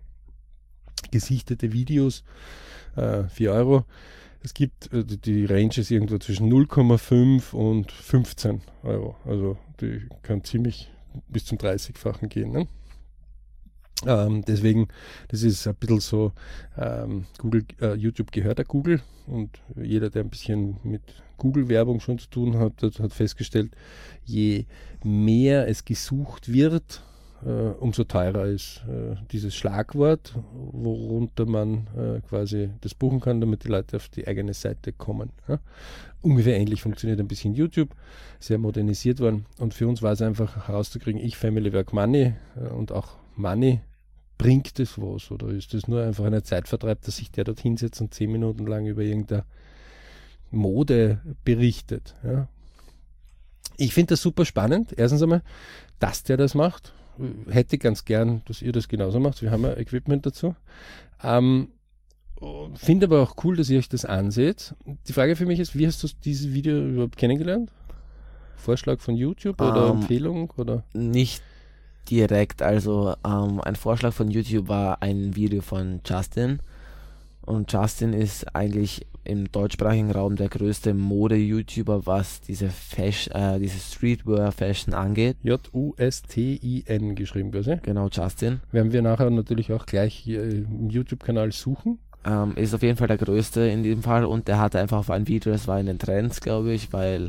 gesichtete 1.11 1.73
Videos 1.73 2.23
äh, 2.95 3.25
4 3.25 3.53
Euro. 3.55 3.85
Es 4.45 4.55
gibt, 4.55 4.93
äh, 4.93 5.03
die 5.05 5.47
Range 5.47 5.73
ist 5.77 5.91
irgendwo 5.91 6.19
zwischen 6.19 6.49
0,5 6.49 7.55
und 7.55 7.91
15 7.91 8.61
Euro. 8.85 9.17
Also 9.25 9.59
die 9.81 10.09
kann 10.23 10.45
ziemlich 10.45 10.89
bis 11.29 11.45
zum 11.45 11.59
30-fachen 11.59 12.29
gehen. 12.29 12.53
Ne? 12.53 12.69
Ähm, 14.07 14.45
deswegen, 14.47 14.88
das 15.29 15.43
ist 15.43 15.67
ein 15.67 15.75
bisschen 15.75 16.00
so, 16.00 16.33
ähm, 16.77 17.27
Google, 17.38 17.65
äh, 17.81 17.95
YouTube 17.95 18.31
gehört 18.31 18.59
der 18.59 18.65
Google 18.65 19.03
und 19.27 19.61
jeder, 19.77 20.11
der 20.11 20.23
ein 20.23 20.31
bisschen 20.31 20.79
mit 20.85 21.03
Google-Werbung 21.37 22.00
schon 22.00 22.19
zu 22.19 22.29
tun 22.29 22.59
hat, 22.59 22.83
hat 22.83 23.12
festgestellt, 23.12 23.75
je 24.25 24.67
mehr 25.03 25.69
es 25.69 25.85
gesucht 25.85 26.53
wird, 26.53 27.03
äh, 27.45 27.71
umso 27.78 28.04
teurer 28.04 28.47
ist 28.47 28.83
äh, 28.88 29.14
dieses 29.30 29.54
Schlagwort, 29.54 30.35
worunter 30.52 31.47
man 31.47 31.87
äh, 31.97 32.21
quasi 32.28 32.71
das 32.80 32.95
buchen 32.95 33.21
kann, 33.21 33.40
damit 33.40 33.64
die 33.64 33.68
Leute 33.68 33.97
auf 33.97 34.09
die 34.09 34.26
eigene 34.26 34.54
Seite 34.54 34.92
kommen. 34.92 35.30
Ja? 35.47 35.59
Ungefähr 36.21 36.59
ähnlich 36.59 36.83
funktioniert 36.83 37.21
ein 37.21 37.28
bisschen 37.28 37.54
YouTube, 37.54 37.95
sehr 38.40 38.59
modernisiert 38.59 39.21
worden. 39.21 39.47
Und 39.59 39.75
für 39.75 39.87
uns 39.87 40.02
war 40.02 40.12
es 40.12 40.23
einfach 40.23 40.68
herauszukriegen, 40.68 41.21
ich 41.21 41.37
Family 41.37 41.73
Work 41.73 41.92
Money 41.92 42.35
äh, 42.57 42.68
und 42.68 42.92
auch 42.92 43.16
Money, 43.37 43.80
bringt 44.37 44.78
es 44.80 44.99
was? 44.99 45.30
Oder 45.30 45.49
ist 45.49 45.75
das 45.75 45.87
nur 45.87 46.02
einfach 46.02 46.25
ein 46.25 46.42
Zeitvertreib, 46.42 47.02
dass 47.02 47.16
sich 47.16 47.30
der 47.30 47.45
dort 47.45 47.61
hinsetzt 47.61 48.00
und 48.00 48.14
zehn 48.14 48.33
Minuten 48.33 48.66
lang 48.66 48.87
über 48.87 49.02
irgendeine 49.02 49.45
Mode 50.50 51.21
berichtet? 51.45 52.14
Ja? 52.25 52.49
Ich 53.76 53.95
finde 53.95 54.14
das 54.14 54.23
super 54.23 54.45
spannend. 54.45 54.92
Erstens 54.97 55.23
einmal, 55.23 55.42
dass 56.00 56.25
der 56.25 56.37
das 56.37 56.57
macht 56.57 56.92
hätte 57.49 57.79
ganz 57.79 58.05
gern, 58.05 58.43
dass 58.47 58.63
ihr 58.63 58.73
das 58.73 58.89
genauso 58.89 59.21
macht. 59.21 59.43
Wir 59.43 59.51
haben 59.51 59.63
ja 59.63 59.77
Equipment 59.77 60.25
dazu. 60.27 60.55
Ähm, 61.23 61.69
Finde 62.75 63.07
aber 63.07 63.23
auch 63.23 63.35
cool, 63.43 63.57
dass 63.57 63.69
ihr 63.69 63.79
euch 63.79 63.89
das 63.89 64.05
anseht. 64.05 64.75
Die 65.09 65.13
Frage 65.13 65.35
für 65.35 65.47
mich 65.47 65.59
ist, 65.59 65.77
wie 65.77 65.87
hast 65.87 66.03
du 66.05 66.09
dieses 66.25 66.53
Video 66.53 66.79
überhaupt 66.79 67.17
kennengelernt? 67.17 67.73
Vorschlag 68.57 69.01
von 69.01 69.17
YouTube 69.17 69.61
oder 69.61 69.89
Ähm, 69.89 69.97
Empfehlung 69.97 70.53
oder? 70.57 70.85
Nicht 70.93 71.43
direkt, 72.11 72.63
also 72.63 73.15
ähm, 73.25 73.61
ein 73.61 73.77
Vorschlag 73.77 74.13
von 74.13 74.31
YouTube 74.31 74.69
war 74.69 75.03
ein 75.03 75.35
Video 75.35 75.63
von 75.63 76.01
Justin. 76.05 76.61
Und 77.43 77.73
Justin 77.73 78.13
ist 78.13 78.55
eigentlich 78.55 79.07
im 79.28 79.52
deutschsprachigen 79.52 80.11
Raum 80.11 80.37
der 80.37 80.49
größte 80.49 80.94
Mode-YouTuber, 80.94 82.06
was 82.06 82.40
diese 82.40 82.68
Fashion, 82.70 83.35
äh, 83.35 83.58
diese 83.61 83.78
Streetwear-Fashion 83.78 84.94
angeht. 84.94 85.37
J-U-S-T-I-N 85.42 87.14
geschrieben 87.14 87.52
quasi. 87.52 87.76
Genau, 87.82 88.08
Justin. 88.11 88.61
Werden 88.73 88.92
wir 88.92 89.02
nachher 89.02 89.30
natürlich 89.30 89.73
auch 89.73 89.87
gleich 89.87 90.14
hier 90.14 90.42
im 90.42 90.90
YouTube-Kanal 90.90 91.52
suchen. 91.52 91.99
Ähm, 92.25 92.54
ist 92.56 92.75
auf 92.75 92.82
jeden 92.82 92.97
Fall 92.97 93.06
der 93.08 93.18
größte 93.18 93.61
in 93.61 93.82
diesem 93.82 94.02
Fall 94.02 94.25
und 94.25 94.49
der 94.49 94.58
hatte 94.58 94.80
einfach 94.80 94.99
auf 94.99 95.11
ein 95.11 95.28
Video, 95.28 95.52
das 95.52 95.68
war 95.68 95.78
in 95.78 95.87
den 95.87 95.99
Trends, 95.99 96.40
glaube 96.40 96.73
ich, 96.73 96.92
weil 96.92 97.28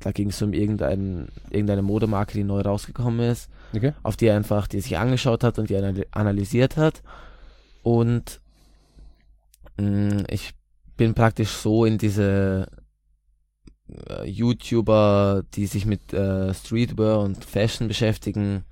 da 0.00 0.12
ging 0.12 0.28
es 0.28 0.42
um 0.42 0.52
irgendein, 0.52 1.28
irgendeine 1.50 1.80
Modemarke, 1.82 2.34
die 2.34 2.44
neu 2.44 2.60
rausgekommen 2.60 3.20
ist, 3.30 3.48
Okay. 3.74 3.92
auf 4.02 4.16
die 4.16 4.26
er 4.26 4.36
einfach, 4.36 4.66
die 4.66 4.80
sich 4.80 4.98
angeschaut 4.98 5.42
hat 5.42 5.58
und 5.58 5.70
die 5.70 5.76
anal- 5.76 6.06
analysiert 6.10 6.76
hat. 6.76 7.02
Und 7.82 8.40
mh, 9.78 10.24
ich 10.30 10.54
bin 10.96 11.14
praktisch 11.14 11.50
so 11.50 11.84
in 11.84 11.98
diese 11.98 12.68
äh, 13.88 14.28
YouTuber, 14.28 15.44
die 15.54 15.66
sich 15.66 15.86
mit 15.86 16.12
äh, 16.12 16.52
Streetwear 16.52 17.20
und 17.20 17.44
Fashion 17.44 17.88
beschäftigen, 17.88 18.64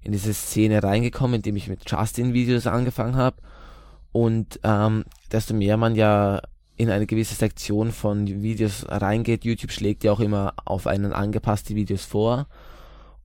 in 0.00 0.12
diese 0.12 0.34
Szene 0.34 0.82
reingekommen, 0.82 1.36
indem 1.36 1.56
ich 1.56 1.68
mit 1.68 1.90
Justin-Videos 1.90 2.66
angefangen 2.66 3.16
habe. 3.16 3.36
Und 4.12 4.60
ähm, 4.62 5.04
desto 5.32 5.54
mehr 5.54 5.76
man 5.76 5.96
ja 5.96 6.42
in 6.76 6.90
eine 6.90 7.06
gewisse 7.06 7.34
Sektion 7.34 7.90
von 7.90 8.26
Videos 8.26 8.84
reingeht, 8.88 9.44
YouTube 9.44 9.72
schlägt 9.72 10.04
ja 10.04 10.12
auch 10.12 10.20
immer 10.20 10.54
auf 10.64 10.86
einen 10.86 11.12
angepasste 11.12 11.74
Videos 11.74 12.04
vor. 12.04 12.46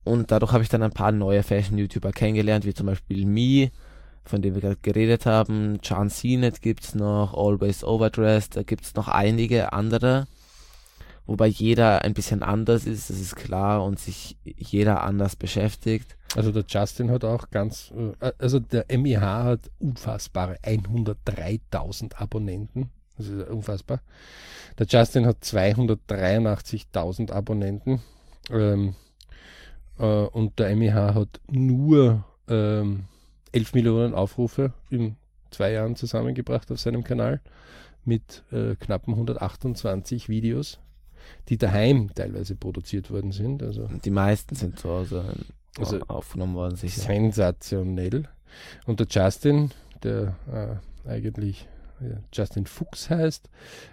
Und 0.04 0.32
dadurch 0.32 0.54
habe 0.54 0.64
ich 0.64 0.70
dann 0.70 0.84
ein 0.84 0.92
paar 0.92 1.12
neue 1.12 1.44
Fashion-YouTuber 1.44 2.12
kennengelernt, 2.12 2.66
wie 2.66 2.74
zum 2.74 2.88
Beispiel 2.88 3.26
Me, 3.26 3.72
von 4.30 4.42
dem 4.42 4.54
wir 4.54 4.62
gerade 4.62 4.78
geredet 4.82 5.26
haben, 5.26 5.80
John 5.84 6.10
Cena 6.10 6.50
gibt's 6.50 6.94
noch, 6.94 7.34
Always 7.34 7.84
Overdressed, 7.84 8.56
da 8.56 8.64
gibt's 8.64 8.94
noch 8.94 9.08
einige 9.08 9.74
andere, 9.74 10.28
wobei 11.26 11.48
jeder 11.48 12.04
ein 12.04 12.14
bisschen 12.14 12.44
anders 12.44 12.86
ist, 12.86 13.10
das 13.10 13.20
ist 13.20 13.36
klar, 13.36 13.84
und 13.84 14.00
sich 14.00 14.38
jeder 14.44 15.04
anders 15.04 15.36
beschäftigt. 15.36 16.16
Also 16.36 16.52
der 16.52 16.64
Justin 16.68 17.10
hat 17.10 17.26
auch 17.26 17.50
ganz, 17.50 17.92
äh, 18.22 18.32
also 18.38 18.60
der 18.60 18.86
MIH 18.96 19.20
hat 19.20 19.72
unfassbare 19.80 20.58
103.000 20.64 22.16
Abonnenten. 22.16 22.92
Das 23.18 23.28
ist 23.28 23.50
unfassbar. 23.50 24.02
Der 24.78 24.86
Justin 24.86 25.26
hat 25.26 25.44
283.000 25.44 27.32
Abonnenten. 27.32 28.02
Ähm, 28.52 28.96
äh, 29.98 30.04
und 30.04 30.60
der 30.60 30.76
MIH 30.76 31.16
hat 31.16 31.42
nur 31.48 32.24
ähm, 32.48 33.06
11 33.52 33.74
Millionen 33.74 34.14
Aufrufe 34.14 34.74
in 34.90 35.16
zwei 35.52 35.72
Jahren 35.72 35.96
zusammengebracht 35.96 36.72
auf 36.72 36.80
seinem 36.80 37.04
Kanal 37.04 37.42
mit 38.06 38.44
äh, 38.52 38.76
knappen 38.76 39.14
128 39.14 40.30
Videos, 40.30 40.80
die 41.50 41.58
daheim 41.58 42.12
teilweise 42.14 42.56
produziert 42.56 43.12
worden 43.12 43.32
sind. 43.32 43.64
Also 43.64 43.88
Die 44.04 44.10
meisten 44.12 44.56
sind 44.56 44.80
zu 44.80 44.90
Hause 44.90 45.34
Also, 45.78 46.00
aufgenommen 46.08 46.56
worden, 46.56 46.76
sicher. 46.76 47.02
sensationell. 47.02 48.28
Und 48.86 49.00
der 49.00 49.08
Justin, 49.10 49.72
der 50.04 50.36
äh, 51.06 51.10
eigentlich 51.10 51.68
ja, 52.00 52.18
Justin 52.34 52.66
Fuchs 52.66 53.10
heißt, 53.10 53.50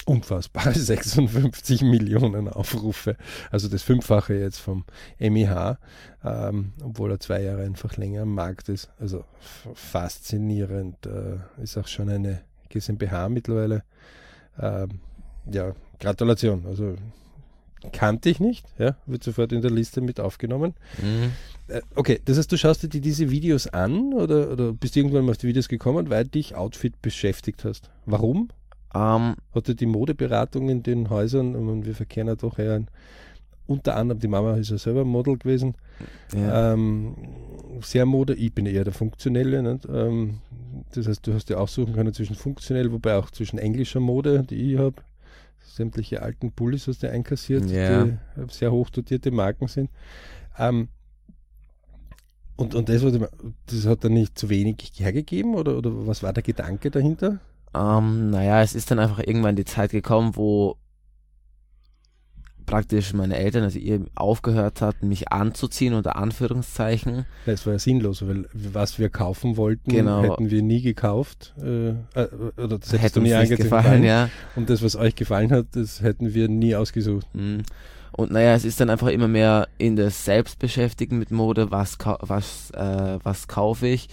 unfassbare 0.07 0.73
56 0.79 1.81
Millionen 1.81 2.47
Aufrufe. 2.47 3.17
Also 3.51 3.67
das 3.67 3.83
Fünffache 3.83 4.33
jetzt 4.35 4.59
vom 4.59 4.85
MIH, 5.19 5.77
ähm, 6.23 6.73
obwohl 6.81 7.11
er 7.11 7.19
zwei 7.19 7.41
Jahre 7.41 7.63
einfach 7.63 7.97
länger 7.97 8.21
am 8.21 8.33
Markt 8.33 8.69
ist. 8.69 8.89
Also 8.99 9.25
faszinierend. 9.73 11.05
Äh, 11.05 11.61
ist 11.61 11.77
auch 11.77 11.87
schon 11.87 12.09
eine 12.09 12.41
GmbH 12.69 13.29
mittlerweile. 13.29 13.83
Ähm, 14.59 15.01
ja, 15.51 15.73
Gratulation. 15.99 16.65
Also 16.65 16.95
kannte 17.91 18.29
ich 18.29 18.39
nicht, 18.39 18.65
ja, 18.77 18.96
wird 19.06 19.24
sofort 19.24 19.51
in 19.51 19.62
der 19.62 19.72
Liste 19.72 20.01
mit 20.01 20.20
aufgenommen. 20.20 20.74
Mhm. 21.01 21.32
Äh, 21.74 21.82
Okay, 21.96 22.20
das 22.25 22.38
heißt, 22.38 22.51
du 22.51 22.58
schaust 22.58 22.84
dir 22.84 22.88
die- 22.89 23.01
diese 23.01 23.29
Videos 23.29 23.67
an 23.67 24.13
oder, 24.13 24.51
oder 24.51 24.74
bist 24.74 24.96
irgendwann 24.96 25.25
mal 25.25 25.32
auf 25.32 25.38
die 25.38 25.48
Videos 25.48 25.67
gekommen, 25.67 26.10
weil 26.10 26.25
dich 26.25 26.56
Outfit 26.56 27.01
beschäftigt 27.01 27.65
hast? 27.65 27.89
Warum? 28.06 28.50
Ähm, 28.96 29.36
Hatte 29.53 29.75
die 29.75 29.86
Modeberatung 29.86 30.70
in 30.70 30.82
den 30.84 31.10
Häusern, 31.10 31.51
meine, 31.65 31.86
wir 31.86 31.94
verkehren 31.96 32.27
ja 32.27 32.36
doch 32.36 32.58
eher 32.58 32.75
ein, 32.75 32.88
unter 33.67 33.98
anderem, 33.98 34.20
die 34.22 34.29
Mama 34.29 34.56
ist 34.56 34.70
ja 34.72 34.77
selber 34.77 35.03
Model 35.03 35.38
gewesen, 35.38 35.75
ja. 36.34 36.74
ähm, 36.74 37.15
sehr 37.82 38.06
Mode, 38.06 38.34
ich 38.36 38.53
bin 38.53 38.65
eher 38.65 38.86
der 38.86 38.94
Funktionelle. 38.94 39.62
Nicht? 39.62 39.86
Ähm, 39.94 40.38
das 40.96 41.06
heißt, 41.08 41.27
du 41.27 41.34
hast 41.34 41.50
ja 41.50 41.58
aussuchen 41.58 41.94
können 41.94 42.13
zwischen 42.13 42.36
funktionell, 42.38 42.91
wobei 42.94 43.17
auch 43.17 43.29
zwischen 43.29 43.60
englischer 43.60 44.00
Mode, 44.00 44.46
die 44.50 44.74
ich 44.74 44.79
habe, 44.79 44.96
sämtliche 45.67 46.21
alten 46.21 46.51
Pullis 46.51 46.88
hast 46.88 47.03
du 47.03 47.09
einkassiert, 47.12 47.69
Ja. 47.69 48.05
die 48.05 48.17
sehr 48.50 48.71
hoch 48.71 48.89
dotierte 48.89 49.31
Marken 49.31 49.67
sind. 49.67 49.89
Ähm, 50.57 50.88
und, 52.55 52.74
und 52.74 52.89
das, 52.89 53.03
das 53.67 53.86
hat 53.86 54.03
dann 54.03 54.13
nicht 54.13 54.38
zu 54.38 54.50
wenig 54.50 54.91
hergegeben 54.95 55.53
oder, 55.53 55.77
oder 55.77 55.91
was 56.07 56.24
war 56.24 56.33
der 56.33 56.41
Gedanke 56.43 56.89
dahinter? 56.89 57.39
Ähm, 57.75 58.31
naja, 58.31 58.62
es 58.63 58.74
ist 58.74 58.89
dann 58.89 58.97
einfach 59.00 59.19
irgendwann 59.19 59.55
die 59.55 59.65
Zeit 59.65 59.91
gekommen, 59.91 60.36
wo 60.36 60.77
praktisch 62.67 63.13
meine 63.13 63.36
Eltern, 63.38 63.63
also 63.63 63.79
ihr 63.79 64.01
aufgehört 64.13 64.81
hatten, 64.81 65.07
mich 65.07 65.31
anzuziehen, 65.31 65.95
unter 65.95 66.17
Anführungszeichen. 66.17 67.25
Das 67.47 67.65
war 67.65 67.74
ja 67.74 67.79
sinnlos, 67.79 68.27
weil 68.27 68.45
was 68.53 69.00
wir 69.00 69.09
kaufen 69.09 69.57
wollten, 69.57 69.89
Genau. 69.89 70.21
hätten 70.21 70.51
wir 70.51 70.62
nie 70.62 70.81
gekauft. 70.81 71.55
Äh, 71.59 71.89
äh, 71.89 71.95
oder 72.57 72.77
das 72.77 72.89
hättest 72.91 73.01
Hätte 73.01 73.13
du 73.15 73.21
nie 73.21 73.33
angezogen. 73.33 73.63
gefallen, 73.63 74.03
ja. 74.03 74.29
Und 74.55 74.69
das, 74.69 74.83
was 74.83 74.95
euch 74.95 75.15
gefallen 75.15 75.51
hat, 75.51 75.67
das 75.71 76.01
hätten 76.03 76.36
wir 76.36 76.47
nie 76.50 76.75
ausgesucht. 76.75 77.25
Mhm. 77.33 77.63
Und 78.12 78.31
naja, 78.31 78.53
es 78.53 78.65
ist 78.65 78.79
dann 78.79 78.89
einfach 78.89 79.07
immer 79.07 79.27
mehr 79.27 79.67
in 79.77 79.95
das 79.95 80.25
Selbstbeschäftigen 80.25 81.17
mit 81.17 81.31
Mode, 81.31 81.71
was, 81.71 81.97
was, 82.19 82.71
äh, 82.71 83.19
was 83.24 83.47
kaufe 83.47 83.88
ich 83.88 84.09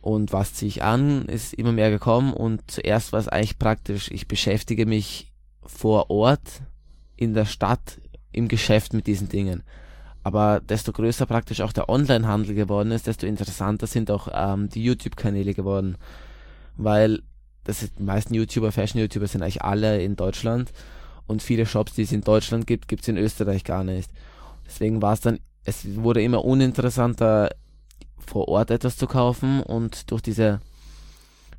und 0.00 0.32
was 0.32 0.54
ziehe 0.54 0.68
ich 0.68 0.82
an, 0.82 1.26
ist 1.26 1.54
immer 1.54 1.72
mehr 1.72 1.90
gekommen 1.90 2.32
und 2.32 2.62
zuerst 2.70 3.12
war 3.12 3.20
es 3.20 3.28
eigentlich 3.28 3.58
praktisch, 3.58 4.10
ich 4.10 4.28
beschäftige 4.28 4.86
mich 4.86 5.32
vor 5.64 6.10
Ort 6.10 6.62
in 7.22 7.34
der 7.34 7.44
Stadt 7.44 8.00
im 8.32 8.48
Geschäft 8.48 8.94
mit 8.94 9.06
diesen 9.06 9.28
Dingen. 9.28 9.62
Aber 10.24 10.60
desto 10.60 10.92
größer 10.92 11.26
praktisch 11.26 11.60
auch 11.60 11.72
der 11.72 11.88
Onlinehandel 11.88 12.54
geworden 12.54 12.92
ist, 12.92 13.06
desto 13.06 13.26
interessanter 13.26 13.86
sind 13.86 14.10
auch 14.10 14.28
ähm, 14.32 14.68
die 14.68 14.84
YouTube-Kanäle 14.84 15.54
geworden. 15.54 15.96
Weil 16.76 17.22
das 17.64 17.82
ist, 17.82 17.98
die 17.98 18.04
meisten 18.04 18.34
YouTuber, 18.34 18.72
Fashion-YouTuber 18.72 19.26
sind 19.26 19.42
eigentlich 19.42 19.62
alle 19.62 20.02
in 20.02 20.16
Deutschland 20.16 20.72
und 21.26 21.42
viele 21.42 21.66
Shops, 21.66 21.94
die 21.94 22.02
es 22.02 22.12
in 22.12 22.22
Deutschland 22.22 22.66
gibt, 22.66 22.88
gibt 22.88 23.02
es 23.02 23.08
in 23.08 23.16
Österreich 23.16 23.64
gar 23.64 23.84
nicht. 23.84 24.10
Deswegen 24.66 25.02
war 25.02 25.12
es 25.12 25.20
dann, 25.20 25.40
es 25.64 25.96
wurde 25.96 26.22
immer 26.22 26.44
uninteressanter, 26.44 27.50
vor 28.24 28.48
Ort 28.48 28.70
etwas 28.70 28.96
zu 28.96 29.06
kaufen 29.06 29.60
und 29.60 30.10
durch 30.10 30.22
diese 30.22 30.60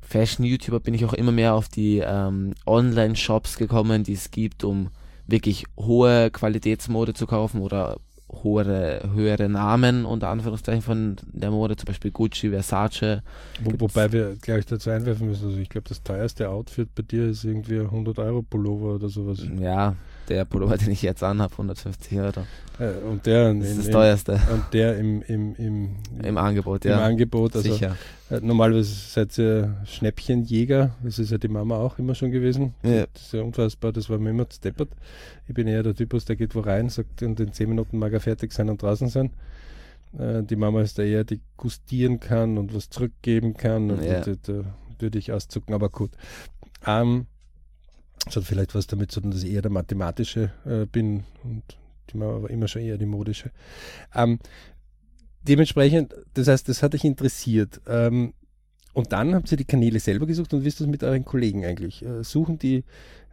Fashion-YouTuber 0.02 0.80
bin 0.80 0.94
ich 0.94 1.04
auch 1.04 1.12
immer 1.12 1.32
mehr 1.32 1.54
auf 1.54 1.68
die 1.68 1.98
ähm, 1.98 2.54
Online-Shops 2.66 3.56
gekommen, 3.56 4.02
die 4.02 4.14
es 4.14 4.30
gibt, 4.30 4.64
um 4.64 4.90
wirklich 5.26 5.64
hohe 5.76 6.30
Qualitätsmode 6.30 7.14
zu 7.14 7.26
kaufen 7.26 7.60
oder 7.60 7.96
hohe, 8.42 9.00
höhere 9.12 9.48
Namen 9.48 10.04
unter 10.04 10.28
Anführungszeichen 10.28 10.82
von 10.82 11.16
der 11.32 11.50
Mode, 11.50 11.76
zum 11.76 11.86
Beispiel 11.86 12.10
Gucci, 12.10 12.50
Versace. 12.50 13.22
Wo, 13.62 13.72
wobei 13.78 14.12
wir 14.12 14.36
gleich 14.40 14.66
dazu 14.66 14.90
einwerfen 14.90 15.28
müssen, 15.28 15.46
also 15.46 15.58
ich 15.58 15.68
glaube, 15.68 15.88
das 15.88 16.02
teuerste 16.02 16.48
Outfit 16.48 16.88
bei 16.94 17.02
dir 17.02 17.28
ist 17.28 17.44
irgendwie 17.44 17.80
100 17.80 18.18
Euro 18.18 18.42
Pullover 18.42 18.96
oder 18.96 19.08
sowas. 19.08 19.46
Ja, 19.58 19.94
der 20.28 20.44
Pullover, 20.44 20.76
den 20.76 20.90
ich 20.90 21.02
jetzt 21.02 21.22
anhabe, 21.22 21.52
150 21.52 22.18
Euro. 22.18 22.46
Äh, 22.78 22.90
und 23.08 23.24
der, 23.26 23.54
Das 23.54 23.64
ist 23.64 23.70
in, 23.70 23.76
das 23.78 23.86
in, 23.86 23.92
teuerste 23.92 24.40
und 24.52 24.64
der 24.72 24.98
im, 24.98 25.22
im, 25.22 25.54
im, 25.56 25.96
im 26.22 26.38
Angebot, 26.38 26.84
im 26.84 26.90
ja. 26.90 27.04
Angebot. 27.04 27.54
Also 27.56 27.72
Sicher. 27.72 27.96
äh, 28.30 28.40
normalerweise 28.40 28.92
seid 28.92 29.36
ihr 29.38 29.76
Schnäppchenjäger, 29.84 30.90
das 31.02 31.18
ist 31.18 31.30
ja 31.30 31.38
die 31.38 31.48
Mama 31.48 31.76
auch 31.76 31.98
immer 31.98 32.14
schon 32.14 32.30
gewesen. 32.30 32.74
Ja. 32.82 33.06
Das 33.12 33.22
ist 33.22 33.32
ja 33.32 33.42
unfassbar, 33.42 33.92
das 33.92 34.08
war 34.10 34.18
mir 34.18 34.30
immer 34.30 34.48
zu 34.48 34.60
deppert. 34.60 34.88
Ich 35.46 35.54
bin 35.54 35.66
eher 35.68 35.82
der 35.82 35.94
Typus, 35.94 36.24
der 36.24 36.36
geht 36.36 36.54
wo 36.54 36.60
rein, 36.60 36.88
sagt, 36.88 37.22
und 37.22 37.38
in 37.40 37.52
10 37.52 37.68
Minuten 37.68 37.98
mag 37.98 38.12
er 38.12 38.20
fertig 38.20 38.52
sein 38.52 38.68
und 38.70 38.82
draußen 38.82 39.08
sein. 39.08 39.30
Äh, 40.18 40.42
die 40.42 40.56
Mama 40.56 40.80
ist 40.82 40.98
da 40.98 41.02
eher, 41.02 41.24
die 41.24 41.40
gustieren 41.56 42.20
kann 42.20 42.58
und 42.58 42.74
was 42.74 42.88
zurückgeben 42.90 43.54
kann. 43.56 43.90
Und, 43.90 44.02
Ja. 44.04 44.22
und, 44.24 44.48
da 44.48 44.64
würde 44.98 45.18
ich 45.18 45.32
auszucken, 45.32 45.74
aber 45.74 45.88
gut. 45.88 46.10
Ähm, 46.86 47.26
Das 48.24 48.36
hat 48.36 48.44
vielleicht 48.44 48.74
was 48.74 48.86
damit 48.86 49.12
zu 49.12 49.20
tun, 49.20 49.30
dass 49.30 49.42
ich 49.42 49.52
eher 49.52 49.62
der 49.62 49.70
mathematische 49.70 50.52
äh, 50.64 50.86
bin 50.86 51.24
und 51.42 51.62
war 52.14 52.48
immer 52.50 52.68
schon 52.68 52.82
eher 52.82 52.96
die 52.96 53.06
modische. 53.06 53.50
Ähm, 54.14 54.38
dementsprechend, 55.42 56.14
das 56.34 56.48
heißt, 56.48 56.68
das 56.68 56.82
hat 56.82 56.94
dich 56.94 57.04
interessiert. 57.04 57.80
Ähm, 57.86 58.34
und 58.92 59.12
dann 59.12 59.34
habt 59.34 59.50
ihr 59.50 59.58
die 59.58 59.64
Kanäle 59.64 59.98
selber 59.98 60.26
gesucht 60.26 60.54
und 60.54 60.64
wisst 60.64 60.80
das 60.80 60.86
mit 60.86 61.02
euren 61.02 61.24
Kollegen 61.24 61.64
eigentlich? 61.64 62.04
Äh, 62.04 62.22
suchen 62.22 62.58
die 62.58 62.84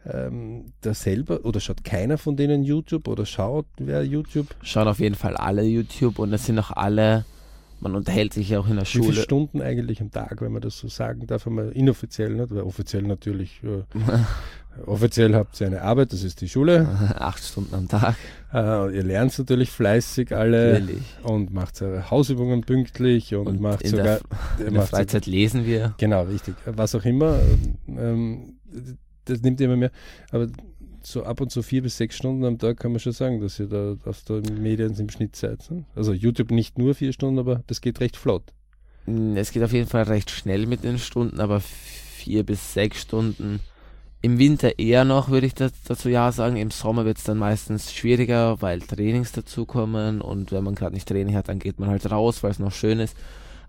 ähm, 0.04 0.72
da 0.80 0.94
selber 0.94 1.44
oder 1.44 1.60
schaut 1.60 1.84
keiner 1.84 2.18
von 2.18 2.36
denen 2.36 2.64
YouTube 2.64 3.06
oder 3.06 3.24
schaut 3.24 3.66
wer 3.78 4.02
YouTube? 4.02 4.48
Schauen 4.62 4.88
auf 4.88 4.98
jeden 4.98 5.14
Fall 5.14 5.36
alle 5.36 5.62
YouTube 5.62 6.18
und 6.18 6.32
es 6.32 6.46
sind 6.46 6.58
auch 6.58 6.72
alle, 6.72 7.24
man 7.82 7.96
unterhält 7.96 8.32
sich 8.32 8.48
ja 8.50 8.60
auch 8.60 8.68
in 8.68 8.76
der 8.76 8.84
Schule. 8.84 9.08
Wie 9.08 9.12
viele 9.12 9.22
Stunden 9.24 9.60
eigentlich 9.60 10.00
am 10.00 10.10
Tag, 10.10 10.40
wenn 10.40 10.52
man 10.52 10.62
das 10.62 10.78
so 10.78 10.88
sagen 10.88 11.26
darf, 11.26 11.46
einmal 11.46 11.70
inoffiziell, 11.72 12.30
nicht? 12.34 12.50
Weil 12.54 12.62
offiziell 12.62 13.02
natürlich, 13.02 13.60
äh, 13.64 13.82
offiziell 14.86 15.34
habt 15.34 15.60
ihr 15.60 15.66
eine 15.66 15.82
Arbeit, 15.82 16.12
das 16.12 16.22
ist 16.22 16.40
die 16.40 16.48
Schule. 16.48 16.88
Acht 17.18 17.42
Stunden 17.44 17.74
am 17.74 17.88
Tag. 17.88 18.14
Äh, 18.54 18.94
ihr 18.96 19.02
lernt 19.02 19.36
natürlich 19.38 19.70
fleißig 19.70 20.34
alle 20.34 20.74
Natürlich. 20.80 21.02
und 21.24 21.52
macht 21.52 21.82
eure 21.82 22.10
Hausübungen 22.10 22.62
pünktlich 22.62 23.34
und, 23.34 23.46
Und 23.48 23.60
macht 23.60 23.82
in 23.82 23.90
sogar 23.90 24.04
der, 24.04 24.18
in 24.58 24.64
der 24.64 24.72
macht 24.74 24.86
sogar- 24.86 24.86
Freizeit 25.00 25.26
lesen 25.26 25.66
wir. 25.66 25.94
Genau, 25.98 26.22
richtig. 26.22 26.54
Was 26.64 26.94
auch 26.94 27.04
immer. 27.04 27.38
Ähm, 27.88 28.54
das 29.24 29.42
nimmt 29.42 29.60
immer 29.60 29.76
mehr. 29.76 29.90
Aber 30.30 30.46
so 31.06 31.24
ab 31.24 31.40
und 31.40 31.50
zu 31.50 31.62
vier 31.62 31.82
bis 31.82 31.96
sechs 31.96 32.16
Stunden 32.16 32.44
am 32.44 32.58
Tag 32.58 32.78
kann 32.78 32.92
man 32.92 33.00
schon 33.00 33.12
sagen, 33.12 33.40
dass 33.40 33.58
ihr 33.58 33.66
da 33.66 33.96
auf 34.04 34.22
der 34.22 34.42
Medien 34.52 34.94
im 34.98 35.10
Schnitt 35.10 35.36
seid. 35.36 35.70
Ne? 35.70 35.84
Also 35.94 36.12
YouTube 36.12 36.50
nicht 36.50 36.78
nur 36.78 36.94
vier 36.94 37.12
Stunden, 37.12 37.38
aber 37.38 37.62
das 37.66 37.80
geht 37.80 38.00
recht 38.00 38.16
flott. 38.16 38.44
Mm, 39.06 39.36
Es 39.36 39.50
geht 39.52 39.62
auf 39.62 39.72
jeden 39.72 39.88
Fall 39.88 40.04
recht 40.04 40.30
schnell 40.30 40.66
mit 40.66 40.84
den 40.84 40.98
Stunden, 40.98 41.40
aber 41.40 41.60
vier 41.60 42.44
bis 42.44 42.74
sechs 42.74 43.02
Stunden. 43.02 43.60
Im 44.24 44.38
Winter 44.38 44.78
eher 44.78 45.04
noch, 45.04 45.30
würde 45.30 45.48
ich 45.48 45.54
dazu 45.54 46.08
ja 46.08 46.30
sagen. 46.30 46.56
Im 46.56 46.70
Sommer 46.70 47.04
wird 47.04 47.18
es 47.18 47.24
dann 47.24 47.38
meistens 47.38 47.92
schwieriger, 47.92 48.62
weil 48.62 48.80
Trainings 48.80 49.32
dazukommen 49.32 50.20
und 50.20 50.52
wenn 50.52 50.62
man 50.62 50.76
gerade 50.76 50.94
nicht 50.94 51.08
Training 51.08 51.34
hat, 51.34 51.48
dann 51.48 51.58
geht 51.58 51.80
man 51.80 51.88
halt 51.88 52.08
raus, 52.08 52.44
weil 52.44 52.52
es 52.52 52.60
noch 52.60 52.70
schön 52.72 53.00
ist. 53.00 53.16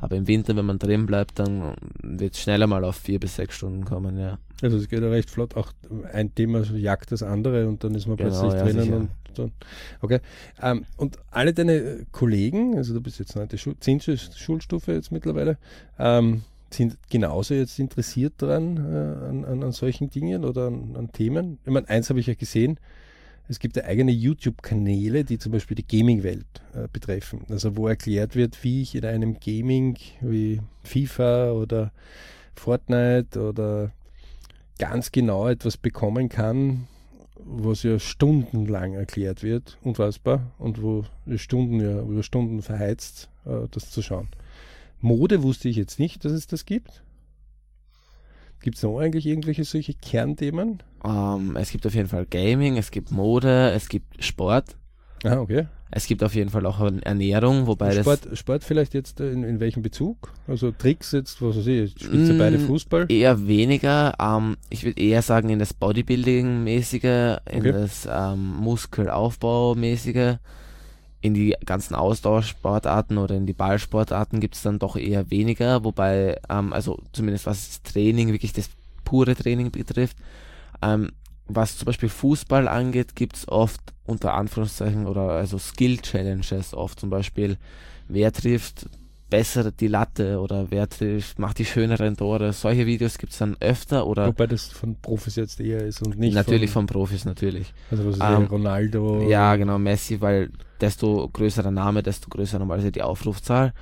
Aber 0.04 0.18
im 0.18 0.28
Winter, 0.28 0.54
wenn 0.58 0.66
man 0.66 0.80
drin 0.80 1.06
bleibt, 1.06 1.40
dann 1.40 1.76
wird 2.02 2.34
es 2.34 2.42
schneller 2.42 2.68
mal 2.68 2.84
auf 2.84 2.98
vier 2.98 3.22
bis 3.22 3.38
sechs 3.38 3.56
Stunden 3.56 3.86
kommen, 3.86 4.18
ja. 4.20 4.38
Also 4.62 4.76
es 4.76 4.90
geht 4.90 5.02
ja 5.02 5.08
recht 5.10 5.30
flott. 5.30 5.56
Auch 5.56 5.72
ein 6.12 6.36
Thema 6.36 6.62
jagt 6.76 7.14
das 7.14 7.24
andere 7.24 7.70
und 7.70 7.86
dann 7.86 7.96
ist 7.96 8.06
man 8.06 8.18
Genau, 8.18 8.30
plötzlich 8.30 8.54
ja, 8.54 8.64
drinnen. 8.66 8.84
sicher. 8.84 8.98
Und 8.98 9.10
so. 9.34 9.50
Okay. 10.02 10.20
Ähm, 10.62 10.84
und 10.98 11.20
alle 11.32 11.54
deine 11.54 12.06
Kollegen, 12.12 12.76
also 12.76 12.94
du 12.94 13.00
bist 13.00 13.18
jetzt 13.18 13.38
neunte 13.38 13.58
Schul 13.58 13.76
zehnte 13.80 14.18
Schulstufe 14.18 14.92
jetzt 14.92 15.14
mittlerweile, 15.14 15.58
ähm, 15.98 16.44
sind 16.70 16.98
genauso 17.10 17.54
jetzt 17.54 17.80
interessiert 17.80 18.34
daran, 18.40 18.76
äh, 18.76 19.26
an, 19.30 19.46
an, 19.46 19.64
an 19.64 19.72
solchen 19.72 20.10
Dingen 20.10 20.44
oder 20.44 20.68
an, 20.68 20.98
an 20.98 21.14
Themen. 21.14 21.60
Ich 21.64 21.72
meine, 21.72 21.88
eins 21.88 22.10
habe 22.10 22.20
ich 22.20 22.28
ja 22.28 22.34
gesehen, 22.34 22.78
es 23.50 23.60
gibt 23.60 23.82
eigene 23.84 24.12
YouTube-Kanäle, 24.12 25.24
die 25.24 25.38
zum 25.38 25.52
Beispiel 25.52 25.76
die 25.76 25.88
Gaming-Welt 25.88 26.46
äh, 26.74 26.88
betreffen. 26.92 27.46
Also 27.50 27.76
wo 27.76 27.88
erklärt 27.88 28.36
wird, 28.36 28.64
wie 28.64 28.82
ich 28.82 28.96
in 28.96 29.06
einem 29.06 29.40
Gaming 29.40 29.98
wie 30.22 30.62
FIFA 30.84 31.52
oder 31.52 31.92
Fortnite 32.56 33.42
oder 33.42 33.92
ganz 34.80 35.12
genau 35.12 35.48
etwas 35.48 35.78
bekommen 35.78 36.30
kann, 36.30 36.88
was 37.36 37.84
ja 37.84 38.00
stundenlang 38.00 38.94
erklärt 38.94 39.44
wird, 39.44 39.78
unfassbar, 39.82 40.52
und 40.58 40.82
wo 40.82 41.06
Stunden 41.36 41.80
ja 41.80 42.02
über 42.02 42.24
Stunden 42.24 42.62
verheizt, 42.62 43.30
äh, 43.46 43.68
das 43.72 43.92
zu 43.92 44.02
schauen. 44.02 44.30
Mode 45.02 45.44
wusste 45.44 45.68
ich 45.68 45.76
jetzt 45.76 46.00
nicht, 46.00 46.24
dass 46.24 46.32
es 46.32 46.48
das 46.48 46.66
gibt. 46.66 47.04
Gibt 48.64 48.78
es 48.78 48.84
noch 48.84 48.98
eigentlich 48.98 49.26
irgendwelche 49.26 49.66
solche 49.66 49.94
Kernthemen? 49.94 50.82
Ähm, 51.04 51.58
es 51.58 51.70
gibt 51.70 51.86
auf 51.86 51.94
jeden 51.94 52.08
Fall 52.08 52.26
Gaming, 52.26 52.78
es 52.78 52.92
gibt 52.92 53.12
Mode, 53.12 53.72
es 53.72 53.90
gibt 53.90 54.24
Sport. 54.24 54.78
Ah, 55.26 55.38
okay. 55.40 55.68
Es 55.92 56.08
gibt 56.08 56.24
auf 56.24 56.34
jeden 56.34 56.50
Fall 56.50 56.66
auch 56.66 56.80
Ernährung, 56.80 57.68
wobei 57.68 57.94
das 57.94 58.00
Sport, 58.00 58.38
Sport 58.38 58.64
vielleicht 58.64 58.94
jetzt 58.94 59.20
äh, 59.20 59.32
in, 59.32 59.44
in 59.44 59.60
welchem 59.60 59.84
Bezug? 59.84 60.32
Also 60.48 60.72
Tricks 60.72 61.12
jetzt, 61.12 61.42
was 61.42 61.58
weiß 61.58 61.68
ich, 61.68 61.92
spielt 61.92 62.28
ihr 62.30 62.34
Mm, 62.34 62.38
beide 62.40 62.58
Fußball? 62.60 63.06
Eher 63.10 63.48
weniger. 63.48 64.14
Ähm, 64.20 64.56
ich 64.70 64.86
würde 64.86 65.00
eher 65.00 65.22
sagen 65.22 65.50
in 65.50 65.60
das 65.60 65.74
Bodybuilding-mäßige, 65.74 67.38
in 67.52 67.60
Okay. 67.60 67.72
das 67.74 68.08
ähm, 68.10 68.56
Muskelaufbau-mäßige, 68.62 70.38
in 71.24 71.34
die 71.34 71.56
ganzen 71.66 71.96
Ausdauersportarten 71.96 73.18
oder 73.18 73.36
in 73.36 73.46
die 73.46 73.54
Ballsportarten 73.54 74.42
gibt 74.42 74.56
es 74.56 74.62
dann 74.62 74.78
doch 74.78 74.98
eher 74.98 75.32
weniger, 75.32 75.86
wobei, 75.86 76.38
ähm, 76.50 76.74
also 76.74 77.02
zumindest 77.14 77.46
was 77.46 77.68
das 77.68 77.94
Training, 77.94 78.34
wirklich 78.34 78.52
das 78.52 78.70
pure 79.06 79.34
Training 79.34 79.72
betrifft, 79.72 80.18
ähm, 80.82 81.14
was 81.48 81.78
zum 81.78 81.86
Beispiel 81.86 82.10
Fußball 82.10 82.68
angeht, 82.68 83.16
gibt 83.16 83.38
es 83.38 83.48
oft 83.48 83.80
unter 84.06 84.34
Anführungszeichen 84.34 85.08
oder 85.08 85.30
also 85.30 85.58
Skill-Challenges, 85.58 86.74
oft. 86.74 87.00
Zum 87.00 87.10
Beispiel, 87.10 87.58
wer 88.10 88.34
trifft 88.34 88.90
besser 89.34 89.72
die 89.72 89.88
Latte 89.88 90.40
oder 90.40 90.70
wer 90.70 90.88
macht 91.38 91.58
die 91.58 91.66
schöneren 91.66 92.16
Tore. 92.16 92.54
Solche 92.54 92.86
Videos 92.86 93.18
gibt 93.18 93.32
es 93.32 93.40
dann 93.40 93.58
öfter 93.60 94.06
oder 94.06 94.28
Wobei 94.28 94.46
das 94.46 94.68
von 94.68 94.96
Profis 95.02 95.38
jetzt 95.38 95.60
eher 95.60 95.84
ist 95.84 96.06
und 96.06 96.20
nicht 96.20 96.36
natürlich 96.36 96.70
von, 96.70 96.88
von 96.88 97.00
Profis 97.02 97.26
natürlich. 97.26 97.74
also 97.90 98.06
was 98.06 98.18
ist 98.18 98.22
ähm, 98.22 98.44
Ronaldo. 98.44 99.28
Ja, 99.28 99.56
genau, 99.56 99.80
Messi, 99.80 100.22
weil 100.22 100.52
desto 100.80 101.28
größerer 101.34 101.72
Name, 101.72 102.04
desto 102.04 102.30
größer 102.30 102.60
normalerweise 102.60 102.92
die 102.92 103.02
Aufrufzahl. 103.02 103.74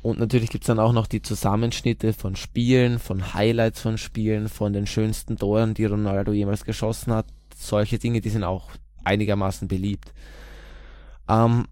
Und 0.00 0.20
natürlich 0.20 0.48
gibt 0.48 0.62
es 0.62 0.68
dann 0.68 0.78
auch 0.78 0.92
noch 0.92 1.08
die 1.08 1.22
Zusammenschnitte 1.22 2.12
von 2.12 2.36
Spielen, 2.36 3.00
von 3.00 3.34
Highlights 3.34 3.80
von 3.80 3.98
Spielen, 3.98 4.48
von 4.48 4.72
den 4.72 4.86
schönsten 4.86 5.36
Toren, 5.36 5.74
die 5.74 5.86
Ronaldo 5.86 6.32
jemals 6.32 6.64
geschossen 6.64 7.12
hat. 7.12 7.26
Solche 7.56 7.98
Dinge, 7.98 8.20
die 8.20 8.30
sind 8.30 8.44
auch 8.44 8.70
einigermaßen 9.02 9.66
beliebt. 9.66 10.12
Ähm, 11.28 11.66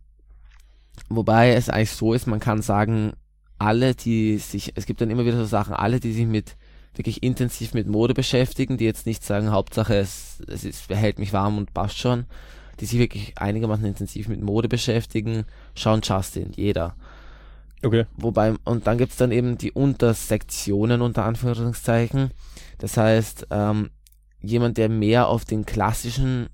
wobei 1.08 1.52
es 1.52 1.70
eigentlich 1.70 1.92
so 1.92 2.14
ist, 2.14 2.26
man 2.26 2.40
kann 2.40 2.62
sagen, 2.62 3.12
alle, 3.58 3.94
die 3.94 4.38
sich, 4.38 4.72
es 4.76 4.86
gibt 4.86 5.00
dann 5.00 5.10
immer 5.10 5.24
wieder 5.24 5.36
so 5.36 5.44
Sachen, 5.44 5.74
alle, 5.74 6.00
die 6.00 6.12
sich 6.12 6.26
mit 6.26 6.56
wirklich 6.94 7.22
intensiv 7.22 7.74
mit 7.74 7.86
Mode 7.86 8.14
beschäftigen, 8.14 8.76
die 8.76 8.84
jetzt 8.84 9.06
nicht 9.06 9.24
sagen, 9.24 9.50
Hauptsache 9.50 9.94
es, 9.96 10.42
es 10.48 10.64
ist, 10.64 10.88
hält 10.90 11.18
mich 11.18 11.32
warm 11.32 11.58
und 11.58 11.74
passt 11.74 11.98
schon, 11.98 12.26
die 12.80 12.86
sich 12.86 12.98
wirklich 12.98 13.38
einigermaßen 13.38 13.84
intensiv 13.84 14.28
mit 14.28 14.42
Mode 14.42 14.68
beschäftigen, 14.68 15.44
schauen 15.74 16.00
Justin, 16.02 16.52
jeder. 16.56 16.96
Okay. 17.84 18.06
Wobei, 18.16 18.54
und 18.64 18.86
dann 18.86 18.98
gibt's 18.98 19.16
dann 19.16 19.30
eben 19.30 19.58
die 19.58 19.70
Untersektionen 19.70 21.00
unter 21.00 21.24
Anführungszeichen. 21.24 22.32
Das 22.78 22.96
heißt, 22.96 23.46
ähm, 23.50 23.90
jemand, 24.40 24.78
der 24.78 24.88
mehr 24.88 25.28
auf 25.28 25.44
den 25.44 25.64
klassischen 25.64 26.48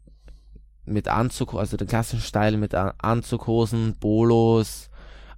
mit 0.85 1.09
Anzug, 1.09 1.55
also 1.55 1.79
den 1.79 1.89
klassischen 1.89 2.23
Style 2.23 2.59
mit 2.59 2.75
An- 2.75 2.93
Anzughosen, 2.99 3.97
Bolos, 3.99 4.91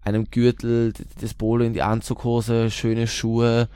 einem 0.07 0.31
Gürtel, 0.31 0.93
das 1.21 1.35
Bolo 1.35 1.65
in 1.65 1.73
die 1.73 1.83
Anzughose, 1.83 2.71
schöne 2.71 3.07
Schuhe, 3.07 3.69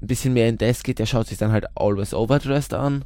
ein 0.00 0.06
bisschen 0.06 0.32
mehr 0.32 0.48
in 0.48 0.58
das 0.58 0.82
geht, 0.82 0.98
der 0.98 1.06
schaut 1.06 1.28
sich 1.28 1.38
dann 1.38 1.52
halt 1.52 1.66
Always 1.76 2.14
Overdressed 2.14 2.74
an, 2.74 3.04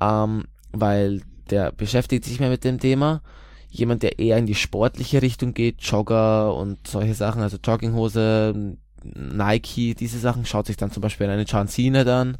ähm, 0.00 0.44
weil 0.72 1.22
der 1.50 1.72
beschäftigt 1.72 2.24
sich 2.24 2.40
mehr 2.40 2.50
mit 2.50 2.64
dem 2.64 2.78
Thema. 2.78 3.22
Jemand, 3.70 4.04
der 4.04 4.20
eher 4.20 4.38
in 4.38 4.46
die 4.46 4.54
sportliche 4.54 5.20
Richtung 5.20 5.52
geht, 5.52 5.82
Jogger 5.82 6.54
und 6.54 6.86
solche 6.86 7.14
Sachen, 7.14 7.42
also 7.42 7.58
Jogginghose, 7.62 8.76
Nike, 9.02 9.94
diese 9.94 10.18
Sachen, 10.18 10.46
schaut 10.46 10.66
sich 10.66 10.76
dann 10.76 10.92
zum 10.92 11.00
Beispiel 11.00 11.28
eine 11.28 11.42
John 11.42 11.68
dann. 11.92 12.38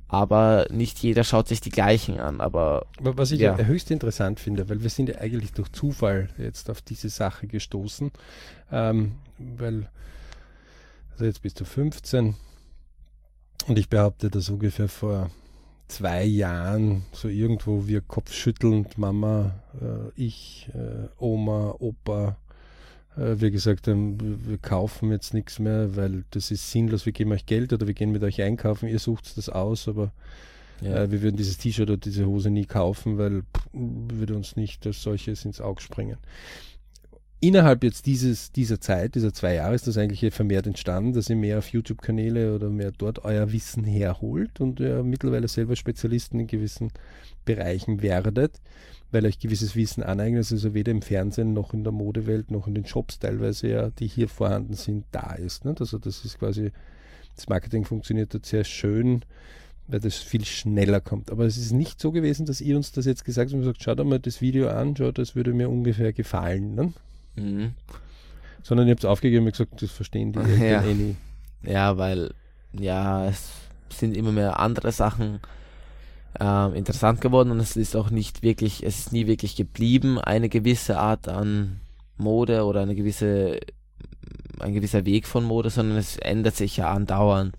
Aber 0.09 0.65
nicht 0.71 0.99
jeder 0.99 1.23
schaut 1.23 1.47
sich 1.47 1.61
die 1.61 1.69
gleichen 1.69 2.19
an. 2.19 2.41
Aber 2.41 2.87
Was 2.99 3.31
ich 3.31 3.39
ja. 3.39 3.57
Ja. 3.57 3.65
höchst 3.65 3.91
interessant 3.91 4.39
finde, 4.39 4.67
weil 4.67 4.81
wir 4.81 4.89
sind 4.89 5.07
ja 5.07 5.19
eigentlich 5.19 5.53
durch 5.53 5.71
Zufall 5.71 6.29
jetzt 6.37 6.71
auf 6.71 6.81
diese 6.81 7.09
Sache 7.09 7.45
gestoßen, 7.45 8.11
ähm, 8.71 9.11
weil 9.37 9.87
also 11.11 11.25
jetzt 11.25 11.43
bist 11.43 11.59
du 11.59 11.65
15 11.65 12.35
und 13.67 13.77
ich 13.77 13.89
behaupte, 13.89 14.31
dass 14.31 14.49
ungefähr 14.49 14.89
vor 14.89 15.29
zwei 15.89 16.23
Jahren 16.23 17.03
so 17.11 17.27
irgendwo 17.27 17.87
wir 17.87 18.01
kopfschüttelnd, 18.01 18.97
Mama, 18.97 19.55
äh, 19.81 20.09
ich, 20.15 20.69
äh, 20.73 21.07
Oma, 21.21 21.75
Opa, 21.79 22.37
äh, 23.17 23.35
wir 23.39 23.51
gesagt 23.51 23.87
haben, 23.87 24.19
wir- 24.21 24.49
wir 24.51 24.57
kaufen 24.59 25.11
jetzt 25.11 25.33
nichts 25.33 25.59
mehr, 25.59 25.95
weil 25.95 26.23
das 26.31 26.51
ist 26.51 26.71
sinnlos, 26.71 27.05
wir 27.05 27.13
geben 27.13 27.31
euch 27.31 27.45
Geld 27.45 27.73
oder 27.73 27.87
wir 27.87 27.93
gehen 27.93 28.11
mit 28.11 28.23
euch 28.23 28.41
einkaufen, 28.41 28.87
ihr 28.87 28.99
sucht 28.99 29.35
das 29.37 29.49
aus, 29.49 29.87
aber 29.87 30.11
ja, 30.81 31.03
äh, 31.03 31.11
wir 31.11 31.21
würden 31.21 31.35
dieses 31.37 31.57
T-Shirt 31.57 31.89
oder 31.89 31.97
diese 31.97 32.25
Hose 32.25 32.49
nie 32.49 32.65
kaufen, 32.65 33.17
weil 33.17 33.41
pff, 33.41 33.67
würde 33.73 34.35
uns 34.35 34.55
nicht 34.55 34.85
als 34.87 35.01
solches 35.03 35.43
ins 35.43 35.59
Auge 35.59 35.81
springen. 35.81 36.17
Innerhalb 37.39 37.83
jetzt 37.83 38.05
dieses, 38.05 38.51
dieser 38.51 38.81
Zeit, 38.81 39.15
dieser 39.15 39.33
zwei 39.33 39.55
Jahre, 39.55 39.75
ist 39.75 39.87
das 39.87 39.97
eigentlich 39.97 40.33
vermehrt 40.33 40.67
entstanden, 40.67 41.13
dass 41.13 41.29
ihr 41.29 41.35
mehr 41.35 41.59
auf 41.59 41.69
YouTube-Kanäle 41.69 42.53
oder 42.55 42.69
mehr 42.69 42.91
dort 42.91 43.23
euer 43.23 43.51
Wissen 43.51 43.83
herholt 43.83 44.59
und 44.59 44.79
ihr 44.79 45.03
mittlerweile 45.03 45.47
selber 45.47 45.75
Spezialisten 45.75 46.39
in 46.39 46.47
gewissen 46.47 46.91
Bereichen 47.45 48.01
werdet, 48.01 48.59
weil 49.11 49.25
euch 49.25 49.39
gewisses 49.39 49.75
Wissen 49.75 50.03
aneignet, 50.03 50.51
also 50.51 50.73
weder 50.73 50.91
im 50.91 51.01
Fernsehen 51.01 51.53
noch 51.53 51.73
in 51.73 51.83
der 51.83 51.93
Modewelt 51.93 52.51
noch 52.51 52.67
in 52.67 52.75
den 52.75 52.85
Shops 52.85 53.19
teilweise 53.19 53.67
ja, 53.69 53.89
die 53.89 54.07
hier 54.07 54.27
vorhanden 54.27 54.73
sind, 54.73 55.05
da 55.11 55.33
ist. 55.33 55.65
Ne? 55.65 55.75
Also 55.79 55.97
das 55.97 56.25
ist 56.25 56.39
quasi, 56.39 56.71
das 57.35 57.47
Marketing 57.47 57.85
funktioniert 57.85 58.33
dort 58.33 58.45
sehr 58.45 58.65
schön, 58.65 59.23
weil 59.87 60.01
das 60.01 60.17
viel 60.17 60.45
schneller 60.45 60.99
kommt. 60.99 61.31
Aber 61.31 61.45
es 61.45 61.57
ist 61.57 61.71
nicht 61.71 61.99
so 62.01 62.11
gewesen, 62.11 62.45
dass 62.45 62.61
ihr 62.61 62.75
uns 62.75 62.91
das 62.91 63.05
jetzt 63.05 63.23
gesagt 63.23 63.49
habt 63.49 63.55
und 63.55 63.61
gesagt, 63.61 63.81
schaut 63.81 64.05
mal 64.05 64.19
das 64.19 64.41
Video 64.41 64.67
an, 64.67 64.95
schaut, 64.95 65.17
das 65.17 65.35
würde 65.35 65.53
mir 65.53 65.69
ungefähr 65.69 66.13
gefallen. 66.13 66.75
Ne? 66.75 66.93
Mhm. 67.39 67.73
Sondern 68.63 68.87
ihr 68.87 68.91
habt 68.91 69.03
es 69.03 69.09
aufgegeben 69.09 69.45
und 69.45 69.51
gesagt, 69.51 69.81
das 69.81 69.91
verstehen 69.91 70.33
die 70.33 70.39
ja. 70.63 70.83
eh 70.83 70.93
nie. 70.93 71.15
Ja, 71.63 71.97
weil, 71.97 72.33
ja, 72.73 73.27
es 73.27 73.49
sind 73.89 74.15
immer 74.15 74.31
mehr 74.31 74.59
andere 74.59 74.91
Sachen 74.91 75.39
äh, 76.39 76.77
interessant 76.77 77.21
geworden 77.21 77.51
und 77.51 77.59
es 77.59 77.75
ist 77.75 77.95
auch 77.95 78.09
nicht 78.09 78.43
wirklich, 78.43 78.83
es 78.83 78.99
ist 78.99 79.13
nie 79.13 79.27
wirklich 79.27 79.55
geblieben, 79.55 80.19
eine 80.19 80.49
gewisse 80.49 80.99
Art 80.99 81.27
an 81.27 81.79
Mode 82.17 82.65
oder 82.65 82.81
eine 82.81 82.95
gewisse, 82.95 83.59
ein 84.59 84.73
gewisser 84.73 85.05
Weg 85.05 85.25
von 85.25 85.43
Mode, 85.43 85.69
sondern 85.69 85.97
es 85.97 86.17
ändert 86.17 86.55
sich 86.55 86.77
ja 86.77 86.91
andauernd 86.91 87.55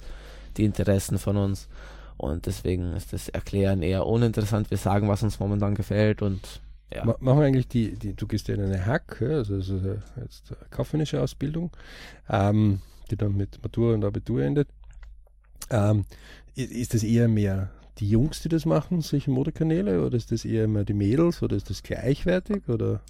die 0.57 0.65
Interessen 0.65 1.19
von 1.19 1.37
uns. 1.37 1.69
Und 2.17 2.45
deswegen 2.47 2.93
ist 2.93 3.15
das 3.15 3.31
Erklären 3.31 3.83
eher 3.83 4.07
uninteressant. 4.07 4.71
Wir 4.71 4.77
sagen, 4.77 5.09
was 5.09 5.23
uns 5.23 5.41
momentan 5.41 5.75
gefällt 5.75 6.21
und 6.21 6.61
ja. 6.93 7.05
Machen 7.05 7.39
wir 7.39 7.47
eigentlich 7.47 7.69
die, 7.69 7.93
die, 7.93 8.15
du 8.15 8.27
gehst 8.27 8.49
ja 8.49 8.55
in 8.55 8.63
eine 8.63 8.85
Hack, 8.85 9.23
also, 9.23 9.55
also 9.55 9.81
jetzt 10.21 10.53
kaufmännische 10.71 11.21
Ausbildung, 11.21 11.71
ähm, 12.29 12.81
die 13.11 13.17
dann 13.17 13.37
mit 13.37 13.63
Matura 13.63 13.95
und 13.95 14.05
Abitur 14.05 14.43
endet. 14.43 14.69
Ähm, 15.71 16.05
ist 16.55 16.95
das 16.95 17.05
eher 17.05 17.29
mehr 17.29 17.71
die 17.99 18.09
Jungs, 18.09 18.43
die 18.43 18.49
das 18.49 18.67
machen, 18.67 19.03
solche 19.03 19.31
Modekanäle, 19.31 20.05
oder 20.05 20.17
ist 20.17 20.33
das 20.33 20.45
eher 20.45 20.67
mehr 20.67 20.85
die 20.85 20.95
Mädels, 20.95 21.43
oder 21.43 21.57
ist 21.57 21.71
das 21.71 21.83
gleichwertig, 21.83 22.69
oder? 22.69 23.01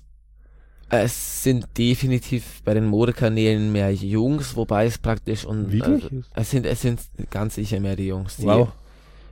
Es 0.90 1.44
sind 1.44 1.68
definitiv 1.78 2.62
bei 2.64 2.74
den 2.74 2.86
Modekanälen 2.86 3.70
mehr 3.70 3.92
Jungs, 3.92 4.56
wobei 4.56 4.86
es 4.86 4.98
praktisch 4.98 5.44
und 5.44 5.70
Wirklich? 5.70 6.04
Also, 6.04 6.24
es 6.34 6.50
sind 6.50 6.66
es 6.66 6.82
sind 6.82 7.00
ganz 7.30 7.54
sicher 7.54 7.78
mehr 7.78 7.94
die 7.94 8.08
Jungs, 8.08 8.38
die 8.38 8.46
wow. 8.46 8.72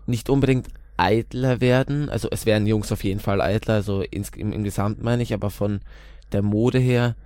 nicht 0.07 0.31
unbedingt 0.31 0.69
eitler 0.99 1.61
werden. 1.61 2.09
Also 2.09 2.29
es 2.31 2.47
werden 2.47 2.67
Jungs 2.67 2.93
auf 2.93 3.05
jeden 3.05 3.21
Fall 3.21 3.41
eitler, 3.41 3.75
also 3.75 4.03
ins, 4.03 4.31
im, 4.31 4.53
im 4.53 4.65
Gesamt 4.65 5.03
meine 5.03 5.23
ich, 5.23 5.33
aber 5.33 5.51
von 5.51 5.81
der 6.33 6.43
Mode 6.43 6.79
her, 6.79 7.17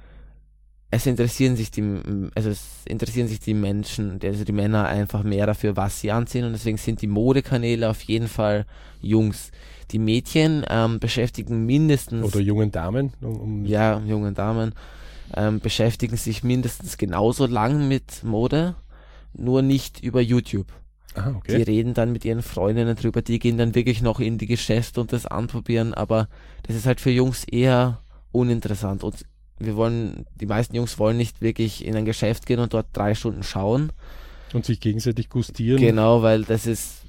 es 0.91 1.07
interessieren 1.07 1.57
sich 1.57 1.71
die, 1.71 1.83
also 2.35 2.51
es 2.51 2.85
interessieren 2.85 3.27
sich 3.27 3.41
die 3.41 3.55
Menschen, 3.55 4.21
also 4.23 4.45
die 4.45 4.53
Männer 4.53 4.87
einfach 4.87 5.23
mehr 5.23 5.47
dafür, 5.47 5.75
was 5.75 6.01
sie 6.01 6.13
anziehen 6.13 6.45
und 6.45 6.53
deswegen 6.53 6.77
sind 6.77 7.01
die 7.01 7.07
Modekanäle 7.07 7.89
auf 7.89 8.03
jeden 8.03 8.29
Fall 8.29 8.67
Jungs. 9.01 9.51
Die 9.91 9.99
Mädchen 9.99 10.65
ähm, 10.69 11.01
beschäftigen 11.01 11.65
mindestens 11.65 12.25
oder 12.25 12.41
jungen 12.41 12.71
Damen, 12.71 13.15
um, 13.23 13.41
um 13.41 13.65
ja 13.65 14.01
jungen 14.01 14.35
Damen 14.35 14.75
ähm, 15.35 15.61
beschäftigen 15.61 16.17
sich 16.17 16.45
mindestens 16.45 16.99
genauso 16.99 17.47
lang 17.47 17.89
mit 17.89 18.23
Mode, 18.23 18.75
nur 19.33 19.63
nicht 19.63 20.01
über 20.01 20.21
YouTube. 20.21 20.67
Ah, 21.15 21.33
okay. 21.37 21.57
Die 21.57 21.63
reden 21.63 21.95
dann 21.95 22.13
mit 22.13 22.25
ihren 22.25 22.43
Freundinnen 22.43 22.97
drüber, 22.97 23.23
die 23.23 23.39
gehen 23.39 23.59
dann 23.59 23.75
wirklich 23.75 24.03
noch 24.03 24.21
in 24.21 24.39
die 24.39 24.47
Geschäfte 24.47 25.01
und 25.01 25.13
das 25.13 25.27
anprobieren, 25.27 25.95
aber 25.95 26.29
das 26.63 26.77
ist 26.77 26.87
halt 26.87 27.01
für 27.01 27.11
Jungs 27.11 27.45
eher 27.45 28.01
uninteressant 28.31 29.05
und 29.05 29.27
wir 29.59 29.77
wollen, 29.77 30.27
die 30.35 30.47
meisten 30.47 30.75
Jungs 30.75 30.99
wollen 30.99 31.17
nicht 31.17 31.41
wirklich 31.41 31.85
in 31.85 31.97
ein 31.97 32.05
Geschäft 32.05 32.47
gehen 32.47 32.59
und 32.59 32.75
dort 32.75 32.87
drei 32.93 33.15
Stunden 33.15 33.43
schauen. 33.43 33.93
Und 34.53 34.65
sich 34.65 34.81
gegenseitig 34.81 35.29
gustieren. 35.29 35.81
Genau, 35.81 36.23
weil 36.23 36.45
das 36.45 36.67
ist 36.67 37.03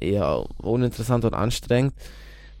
eher 0.00 0.44
uninteressant 0.58 1.24
und 1.24 1.34
anstrengend. 1.34 1.94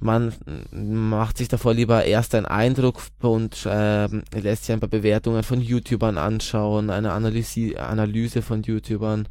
Man 0.00 0.32
macht 0.70 1.36
sich 1.36 1.48
davor 1.48 1.74
lieber 1.74 2.04
erst 2.04 2.34
einen 2.34 2.46
Eindruck 2.46 3.02
und 3.20 3.66
äh, 3.66 4.06
lässt 4.06 4.64
sich 4.64 4.72
ein 4.72 4.80
paar 4.80 4.88
Bewertungen 4.88 5.42
von 5.42 5.60
YouTubern 5.60 6.16
anschauen, 6.16 6.88
eine 6.88 7.12
Analyse, 7.12 7.78
Analyse 7.78 8.40
von 8.40 8.62
YouTubern 8.62 9.28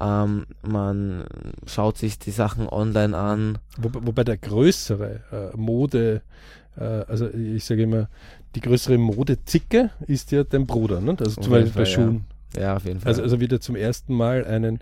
ähm, 0.00 0.46
man 0.62 1.24
schaut 1.66 1.98
sich 1.98 2.18
die 2.18 2.30
Sachen 2.30 2.68
online 2.68 3.16
an. 3.16 3.58
Wo, 3.78 3.90
wobei 3.92 4.24
der 4.24 4.36
größere 4.36 5.20
äh, 5.32 5.56
Mode, 5.56 6.22
äh, 6.76 6.82
also 6.82 7.28
ich 7.28 7.64
sage 7.64 7.82
immer, 7.82 8.08
die 8.54 8.60
größere 8.60 8.98
Modezicke 8.98 9.90
ist 10.06 10.32
ja 10.32 10.44
dein 10.44 10.66
Bruder, 10.66 11.00
ne? 11.00 11.16
also 11.18 11.40
zum 11.40 11.52
Beispiel 11.52 11.72
bei 11.72 11.84
Schuhen. 11.84 12.24
Ja. 12.54 12.62
ja. 12.62 12.76
auf 12.76 12.84
jeden 12.84 13.00
Fall. 13.00 13.08
Also, 13.08 13.22
also 13.22 13.40
wieder 13.40 13.60
zum 13.60 13.76
ersten 13.76 14.14
Mal 14.14 14.44
einen, 14.44 14.80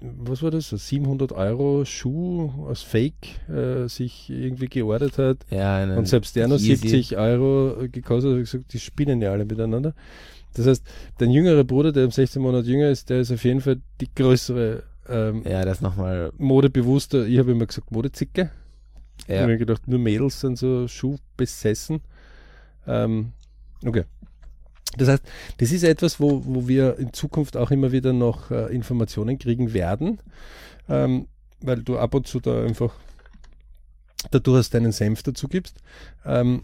was 0.00 0.42
war 0.42 0.50
das, 0.50 0.68
so 0.68 0.76
700 0.76 1.32
Euro 1.32 1.84
Schuh 1.84 2.50
aus 2.66 2.82
Fake 2.82 3.48
äh, 3.48 3.88
sich 3.88 4.30
irgendwie 4.30 4.68
geordert 4.68 5.18
hat. 5.18 5.38
Ja, 5.50 5.82
und 5.96 6.06
selbst 6.06 6.36
der 6.36 6.48
noch 6.48 6.58
70 6.58 7.16
Euro 7.16 7.88
gekostet 7.90 8.32
hat, 8.32 8.38
hat 8.38 8.44
gesagt, 8.44 8.72
die 8.72 8.80
spinnen 8.80 9.20
ja 9.20 9.32
alle 9.32 9.44
miteinander. 9.44 9.94
Das 10.54 10.66
heißt, 10.66 10.84
dein 11.18 11.30
jüngerer 11.30 11.64
Bruder, 11.64 11.92
der 11.92 12.04
um 12.04 12.10
16 12.10 12.42
Monate 12.42 12.68
jünger 12.68 12.90
ist, 12.90 13.10
der 13.10 13.20
ist 13.20 13.30
auf 13.30 13.44
jeden 13.44 13.60
Fall 13.60 13.80
die 14.00 14.08
größere 14.14 14.82
ähm, 15.10 15.42
ja, 15.44 15.64
das 15.64 15.80
nochmal 15.80 16.32
modebewusster. 16.38 17.26
Ich 17.26 17.38
habe 17.38 17.50
immer 17.50 17.66
gesagt 17.66 17.90
Modezicke. 17.90 18.50
Ja. 19.26 19.34
Ich 19.34 19.40
habe 19.40 19.52
mir 19.52 19.58
gedacht, 19.58 19.86
nur 19.88 19.98
Mädels 19.98 20.40
sind 20.40 20.56
so 20.56 20.86
schuhbesessen. 20.88 22.00
Ähm, 22.86 23.32
okay. 23.84 24.04
Das 24.96 25.08
heißt, 25.08 25.22
das 25.58 25.72
ist 25.72 25.82
etwas, 25.82 26.20
wo, 26.20 26.42
wo 26.44 26.66
wir 26.66 26.98
in 26.98 27.12
Zukunft 27.12 27.56
auch 27.56 27.70
immer 27.70 27.92
wieder 27.92 28.12
noch 28.12 28.50
äh, 28.50 28.74
Informationen 28.74 29.38
kriegen 29.38 29.72
werden, 29.72 30.18
ähm, 30.88 31.26
weil 31.60 31.82
du 31.82 31.98
ab 31.98 32.14
und 32.14 32.26
zu 32.26 32.40
da 32.40 32.64
einfach 32.64 32.94
dadurch 34.30 34.70
deinen 34.70 34.92
Senf 34.92 35.22
dazu 35.22 35.48
gibst. 35.48 35.76
Ähm, 36.24 36.62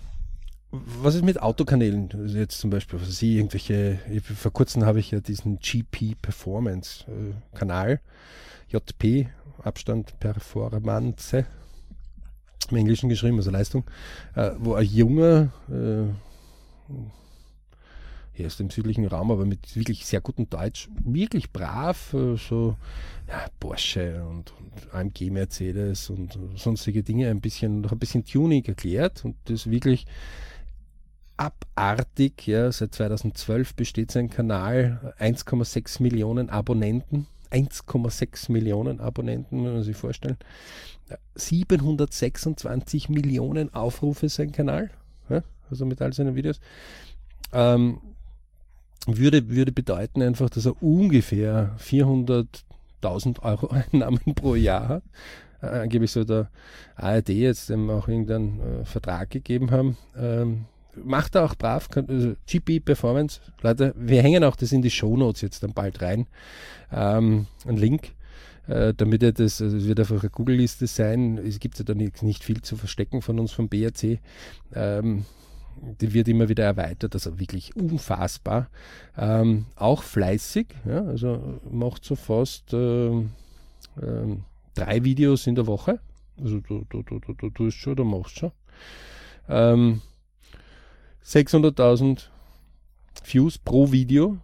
was 1.02 1.14
ist 1.14 1.24
mit 1.24 1.40
Autokanälen? 1.40 2.08
Jetzt 2.28 2.58
zum 2.58 2.70
Beispiel, 2.70 3.00
was 3.00 3.18
Sie 3.18 3.36
irgendwelche, 3.36 3.98
vor 4.22 4.52
kurzem 4.52 4.84
habe 4.84 5.00
ich 5.00 5.10
ja 5.10 5.20
diesen 5.20 5.58
GP 5.58 6.16
Performance 6.20 7.04
äh, 7.08 7.56
Kanal, 7.56 8.00
JP, 8.68 9.28
Abstand 9.62 10.18
Performance, 10.18 11.46
im 12.70 12.76
Englischen 12.76 13.08
geschrieben, 13.08 13.36
also 13.36 13.50
Leistung, 13.50 13.84
äh, 14.34 14.50
wo 14.58 14.74
ein 14.74 14.86
junger, 14.86 15.52
äh, 15.68 16.12
hier 18.32 18.46
aus 18.46 18.56
dem 18.58 18.70
südlichen 18.70 19.06
Raum, 19.06 19.30
aber 19.30 19.46
mit 19.46 19.76
wirklich 19.76 20.04
sehr 20.04 20.20
gutem 20.20 20.50
Deutsch, 20.50 20.88
wirklich 21.04 21.52
brav, 21.52 22.12
äh, 22.12 22.36
so 22.36 22.76
ja, 23.28 23.46
Porsche 23.58 24.24
und, 24.24 24.52
und, 24.52 24.94
AMG 24.94 25.30
Mercedes 25.30 26.10
und 26.10 26.38
sonstige 26.56 27.02
Dinge 27.02 27.30
ein 27.30 27.40
bisschen, 27.40 27.80
noch 27.80 27.92
ein 27.92 27.98
bisschen 27.98 28.24
Tuning 28.24 28.64
erklärt 28.64 29.24
und 29.24 29.36
das 29.46 29.70
wirklich 29.70 30.06
abartig. 31.36 32.46
Ja, 32.46 32.70
seit 32.72 32.94
2012 32.94 33.74
besteht 33.74 34.10
sein 34.10 34.30
Kanal, 34.30 35.14
1,6 35.18 36.02
Millionen 36.02 36.50
Abonnenten. 36.50 37.26
1,6 37.50 38.50
Millionen 38.50 39.00
Abonnenten, 39.00 39.58
muss 39.58 39.72
man 39.72 39.82
sich 39.82 39.96
vorstellen. 39.96 40.36
726 41.36 43.08
Millionen 43.08 43.72
Aufrufe 43.72 44.28
sein 44.28 44.50
Kanal, 44.52 44.90
also 45.70 45.86
mit 45.86 46.02
all 46.02 46.12
seinen 46.12 46.34
Videos. 46.34 46.60
Ähm, 47.52 48.00
würde, 49.06 49.48
würde 49.48 49.72
bedeuten 49.72 50.22
einfach, 50.22 50.50
dass 50.50 50.66
er 50.66 50.82
ungefähr 50.82 51.76
400.000 51.78 53.42
Euro 53.42 53.68
Einnahmen 53.92 54.34
pro 54.34 54.56
Jahr 54.56 54.88
hat. 54.88 55.02
Äh, 55.62 55.66
angeblich 55.66 56.10
soll 56.10 56.24
der 56.24 56.50
ARD 56.96 57.28
jetzt 57.30 57.70
ähm, 57.70 57.88
auch 57.90 58.08
irgendeinen 58.08 58.60
äh, 58.60 58.84
Vertrag 58.84 59.30
gegeben 59.30 59.70
haben, 59.70 59.96
ähm, 60.16 60.66
macht 61.04 61.34
er 61.34 61.44
auch 61.44 61.54
brav. 61.54 61.88
Also 61.94 62.34
GP 62.46 62.80
Performance, 62.80 63.40
Leute, 63.62 63.94
wir 63.96 64.22
hängen 64.22 64.44
auch 64.44 64.56
das 64.56 64.72
in 64.72 64.82
die 64.82 64.90
Show 64.90 65.16
Notes 65.16 65.40
jetzt 65.42 65.62
dann 65.62 65.72
bald 65.72 66.02
rein. 66.02 66.26
Ähm, 66.92 67.46
ein 67.66 67.76
Link, 67.76 68.12
äh, 68.66 68.94
damit 68.94 69.22
er 69.22 69.32
das, 69.32 69.60
also 69.60 69.76
es 69.76 69.86
wird 69.86 70.00
einfach 70.00 70.20
eine 70.20 70.30
Google-Liste 70.30 70.86
sein. 70.86 71.38
Es 71.38 71.58
gibt 71.58 71.78
ja 71.78 71.84
da 71.84 71.94
nicht, 71.94 72.22
nicht, 72.22 72.44
viel 72.44 72.62
zu 72.62 72.76
verstecken 72.76 73.22
von 73.22 73.38
uns 73.38 73.52
vom 73.52 73.68
BRC. 73.68 74.18
Ähm, 74.74 75.24
die 76.00 76.14
wird 76.14 76.28
immer 76.28 76.48
wieder 76.48 76.64
erweitert, 76.64 77.14
also 77.14 77.38
wirklich 77.38 77.76
unfassbar. 77.76 78.68
Ähm, 79.16 79.66
auch 79.76 80.02
fleißig, 80.02 80.68
ja, 80.86 81.04
also 81.04 81.60
macht 81.70 82.04
so 82.04 82.16
fast 82.16 82.72
äh, 82.72 83.10
äh, 83.10 83.24
drei 84.74 85.04
Videos 85.04 85.46
in 85.46 85.54
der 85.54 85.66
Woche. 85.66 86.00
Also 86.42 86.60
du, 86.60 86.86
du, 86.88 87.02
du, 87.02 87.18
du, 87.18 87.32
du 87.34 87.50
tust 87.50 87.78
schon, 87.78 87.96
du 87.96 88.04
machst 88.04 88.38
schon. 88.38 88.52
Ähm, 89.48 90.00
600.000 91.26 92.28
Views 93.24 93.58
pro 93.58 93.90
Video, 93.90 94.38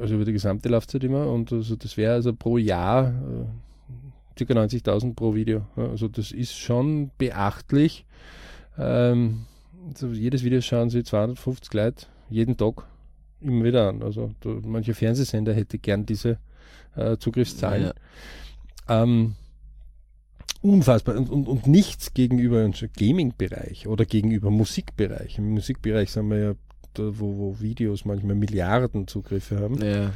also 0.00 0.14
über 0.14 0.24
die 0.24 0.32
gesamte 0.32 0.68
Laufzeit 0.68 1.04
immer. 1.04 1.30
Und 1.30 1.52
also 1.52 1.76
das 1.76 1.96
wäre 1.96 2.14
also 2.14 2.32
pro 2.32 2.56
Jahr 2.56 3.08
äh, 3.08 4.44
ca. 4.44 4.54
90.000 4.54 5.14
pro 5.14 5.34
Video. 5.34 5.66
Also 5.76 6.08
das 6.08 6.32
ist 6.32 6.56
schon 6.56 7.10
beachtlich. 7.18 8.06
Ähm, 8.78 9.46
so 9.94 10.08
jedes 10.08 10.44
Video 10.44 10.60
schauen 10.60 10.90
sie 10.90 11.02
250 11.02 11.72
Leute 11.74 12.06
jeden 12.30 12.56
Tag 12.56 12.86
immer 13.40 13.64
wieder 13.64 13.88
an. 13.88 14.02
Also 14.02 14.32
da, 14.40 14.50
manche 14.64 14.94
Fernsehsender 14.94 15.52
hätte 15.52 15.78
gern 15.78 16.06
diese 16.06 16.38
äh, 16.96 17.16
Zugriffszahlen. 17.18 17.82
Ja, 17.82 17.92
ja. 18.88 19.02
Ähm, 19.02 19.34
unfassbar 20.62 21.16
und, 21.16 21.30
und, 21.30 21.48
und 21.48 21.66
nichts 21.66 22.12
gegenüber 22.14 22.62
dem 22.62 22.72
Gaming-Bereich 22.96 23.86
oder 23.86 24.04
gegenüber 24.04 24.50
Musikbereich. 24.50 25.38
Im 25.38 25.50
Musikbereich 25.50 26.10
sind 26.10 26.28
wir 26.30 26.38
ja 26.38 26.54
da, 26.94 27.04
wo, 27.18 27.38
wo 27.38 27.60
Videos 27.60 28.04
manchmal 28.04 28.34
Milliarden 28.34 29.06
Zugriffe 29.06 29.58
haben. 29.58 29.82
Ja. 29.82 30.12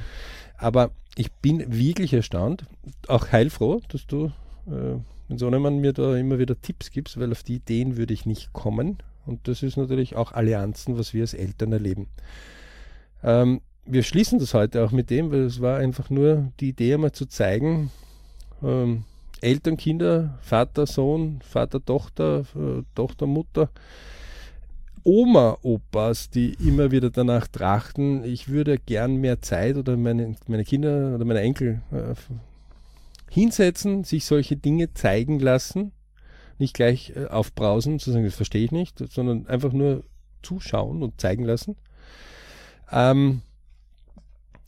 Aber 0.56 0.90
ich 1.16 1.32
bin 1.32 1.64
wirklich 1.72 2.12
erstaunt, 2.12 2.64
auch 3.08 3.32
heilfroh, 3.32 3.80
dass 3.88 4.06
du, 4.06 4.26
äh, 4.66 4.98
wenn 5.28 5.38
Sohnemann 5.38 5.78
mir 5.78 5.92
da 5.92 6.16
immer 6.16 6.38
wieder 6.38 6.60
Tipps 6.60 6.90
gibst, 6.90 7.18
weil 7.18 7.32
auf 7.32 7.42
die 7.42 7.56
Ideen 7.56 7.96
würde 7.96 8.14
ich 8.14 8.26
nicht 8.26 8.52
kommen. 8.52 8.98
Und 9.26 9.48
das 9.48 9.62
ist 9.62 9.76
natürlich 9.76 10.16
auch 10.16 10.32
Allianzen, 10.32 10.98
was 10.98 11.14
wir 11.14 11.22
als 11.22 11.34
Eltern 11.34 11.72
erleben. 11.72 12.08
Ähm, 13.22 13.62
wir 13.86 14.02
schließen 14.02 14.38
das 14.38 14.54
heute 14.54 14.84
auch 14.84 14.92
mit 14.92 15.10
dem, 15.10 15.30
weil 15.30 15.42
es 15.42 15.60
war 15.60 15.78
einfach 15.78 16.10
nur 16.10 16.52
die 16.60 16.70
Idee, 16.70 16.94
einmal 16.94 17.12
zu 17.12 17.26
zeigen, 17.26 17.90
ähm, 18.62 19.04
Eltern, 19.40 19.76
Kinder, 19.76 20.38
Vater, 20.40 20.86
Sohn, 20.86 21.40
Vater, 21.42 21.84
Tochter, 21.84 22.44
äh, 22.54 22.82
Tochter, 22.94 23.26
Mutter, 23.26 23.70
Oma, 25.02 25.58
Opas, 25.62 26.30
die 26.30 26.54
immer 26.54 26.90
wieder 26.90 27.10
danach 27.10 27.46
trachten, 27.46 28.24
ich 28.24 28.48
würde 28.48 28.78
gern 28.78 29.16
mehr 29.16 29.42
Zeit 29.42 29.76
oder 29.76 29.96
meine, 29.96 30.34
meine 30.46 30.64
Kinder 30.64 31.14
oder 31.14 31.24
meine 31.26 31.40
Enkel 31.40 31.82
äh, 31.92 32.14
hinsetzen, 33.30 34.04
sich 34.04 34.24
solche 34.24 34.56
Dinge 34.56 34.94
zeigen 34.94 35.40
lassen, 35.40 35.92
nicht 36.58 36.74
gleich 36.74 37.12
äh, 37.14 37.26
aufbrausen, 37.26 37.98
zu 37.98 38.12
sagen, 38.12 38.24
das 38.24 38.34
verstehe 38.34 38.64
ich 38.64 38.72
nicht, 38.72 38.98
sondern 39.10 39.46
einfach 39.46 39.72
nur 39.72 40.04
zuschauen 40.42 41.02
und 41.02 41.20
zeigen 41.20 41.44
lassen. 41.44 41.76
Ähm, 42.90 43.42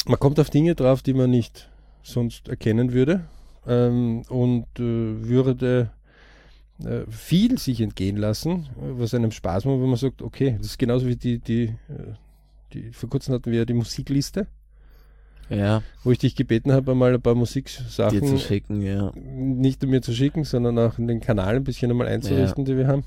man 0.07 0.19
kommt 0.19 0.39
auf 0.39 0.51
Dinge 0.51 0.75
drauf, 0.75 1.03
die 1.03 1.15
man 1.15 1.31
nicht 1.31 1.71
sonst 2.03 2.49
erkennen 2.49 2.93
würde 2.93 3.27
ähm, 3.67 4.23
und 4.29 4.67
äh, 4.79 5.29
würde 5.29 5.91
äh, 6.85 7.11
viel 7.11 7.59
sich 7.59 7.81
entgehen 7.81 8.17
lassen, 8.17 8.69
was 8.77 9.15
einem 9.15 9.31
Spaß 9.31 9.65
macht, 9.65 9.81
wenn 9.81 9.89
man 9.89 9.97
sagt, 9.97 10.23
okay, 10.23 10.57
das 10.59 10.69
ist 10.69 10.79
genauso 10.79 11.07
wie 11.07 11.17
die, 11.17 11.39
die, 11.39 11.65
äh, 11.65 12.15
die 12.73 12.93
vor 12.93 13.09
kurzem 13.09 13.35
hatten 13.35 13.51
wir 13.51 13.61
ja 13.61 13.65
die 13.65 13.75
Musikliste. 13.75 14.47
Ja. 15.49 15.83
Wo 16.03 16.11
ich 16.11 16.19
dich 16.19 16.35
gebeten 16.35 16.73
habe, 16.73 16.91
einmal 16.91 17.15
ein 17.15 17.23
paar 17.23 17.37
Musiksachen 17.37 18.21
Dir 18.21 18.27
zu 18.27 18.39
schicken, 18.39 18.83
ja. 18.83 19.13
nicht 19.15 19.83
um 19.85 19.91
mir 19.91 20.03
zu 20.03 20.13
schicken, 20.13 20.43
sondern 20.43 20.77
auch 20.79 20.99
in 20.99 21.07
den 21.07 21.21
Kanal 21.21 21.57
ein 21.57 21.65
bisschen 21.65 21.91
einmal 21.91 22.09
einzurichten, 22.09 22.65
ja. 22.67 22.73
die 22.73 22.79
wir 22.79 22.89
haben. 22.89 23.05